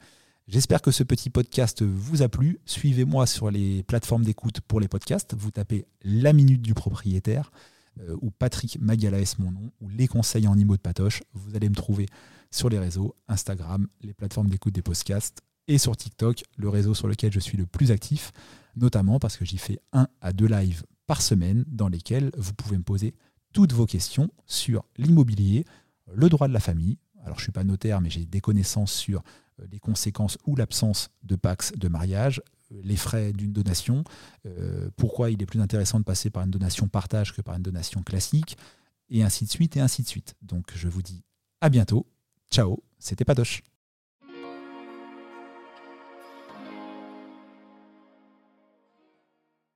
J'espère 0.48 0.80
que 0.80 0.90
ce 0.90 1.02
petit 1.02 1.28
podcast 1.28 1.82
vous 1.82 2.22
a 2.22 2.30
plu. 2.30 2.58
Suivez-moi 2.64 3.26
sur 3.26 3.50
les 3.50 3.82
plateformes 3.82 4.24
d'écoute 4.24 4.62
pour 4.62 4.80
les 4.80 4.88
podcasts. 4.88 5.34
Vous 5.34 5.50
tapez 5.50 5.84
La 6.02 6.32
Minute 6.32 6.62
du 6.62 6.72
Propriétaire 6.72 7.50
euh, 8.00 8.16
ou 8.22 8.30
Patrick 8.30 8.78
Magalaes, 8.80 9.34
mon 9.38 9.50
nom, 9.50 9.70
ou 9.82 9.90
les 9.90 10.08
conseils 10.08 10.48
en 10.48 10.56
IMO 10.56 10.74
de 10.78 10.80
Patoche. 10.80 11.22
Vous 11.34 11.54
allez 11.54 11.68
me 11.68 11.74
trouver 11.74 12.06
sur 12.50 12.70
les 12.70 12.78
réseaux 12.78 13.14
Instagram, 13.28 13.88
les 14.00 14.14
plateformes 14.14 14.48
d'écoute 14.48 14.72
des 14.72 14.80
podcasts 14.80 15.42
et 15.66 15.76
sur 15.76 15.94
TikTok, 15.94 16.42
le 16.56 16.70
réseau 16.70 16.94
sur 16.94 17.08
lequel 17.08 17.30
je 17.30 17.40
suis 17.40 17.58
le 17.58 17.66
plus 17.66 17.90
actif, 17.90 18.32
notamment 18.74 19.18
parce 19.18 19.36
que 19.36 19.44
j'y 19.44 19.58
fais 19.58 19.78
un 19.92 20.08
à 20.22 20.32
deux 20.32 20.48
lives 20.48 20.82
par 21.06 21.20
semaine 21.20 21.66
dans 21.66 21.88
lesquels 21.88 22.30
vous 22.38 22.54
pouvez 22.54 22.78
me 22.78 22.84
poser 22.84 23.14
toutes 23.52 23.74
vos 23.74 23.84
questions 23.84 24.30
sur 24.46 24.86
l'immobilier, 24.96 25.66
le 26.10 26.30
droit 26.30 26.48
de 26.48 26.54
la 26.54 26.60
famille. 26.60 26.96
Alors 27.22 27.36
je 27.36 27.42
ne 27.42 27.44
suis 27.44 27.52
pas 27.52 27.64
notaire, 27.64 28.00
mais 28.00 28.08
j'ai 28.08 28.24
des 28.24 28.40
connaissances 28.40 28.92
sur 28.92 29.22
les 29.70 29.78
conséquences 29.78 30.38
ou 30.46 30.56
l'absence 30.56 31.10
de 31.22 31.36
Pax 31.36 31.72
de 31.76 31.88
mariage, 31.88 32.42
euh, 32.72 32.80
les 32.82 32.96
frais 32.96 33.32
d'une 33.32 33.52
donation, 33.52 34.04
euh, 34.46 34.90
pourquoi 34.96 35.30
il 35.30 35.42
est 35.42 35.46
plus 35.46 35.60
intéressant 35.60 35.98
de 35.98 36.04
passer 36.04 36.30
par 36.30 36.44
une 36.44 36.50
donation 36.50 36.88
partage 36.88 37.34
que 37.34 37.42
par 37.42 37.56
une 37.56 37.62
donation 37.62 38.02
classique, 38.02 38.56
et 39.10 39.22
ainsi 39.22 39.44
de 39.44 39.50
suite, 39.50 39.76
et 39.76 39.80
ainsi 39.80 40.02
de 40.02 40.08
suite. 40.08 40.34
Donc 40.42 40.66
je 40.74 40.88
vous 40.88 41.02
dis 41.02 41.24
à 41.60 41.68
bientôt. 41.68 42.06
Ciao, 42.50 42.82
c'était 42.98 43.24
Padoche. 43.24 43.62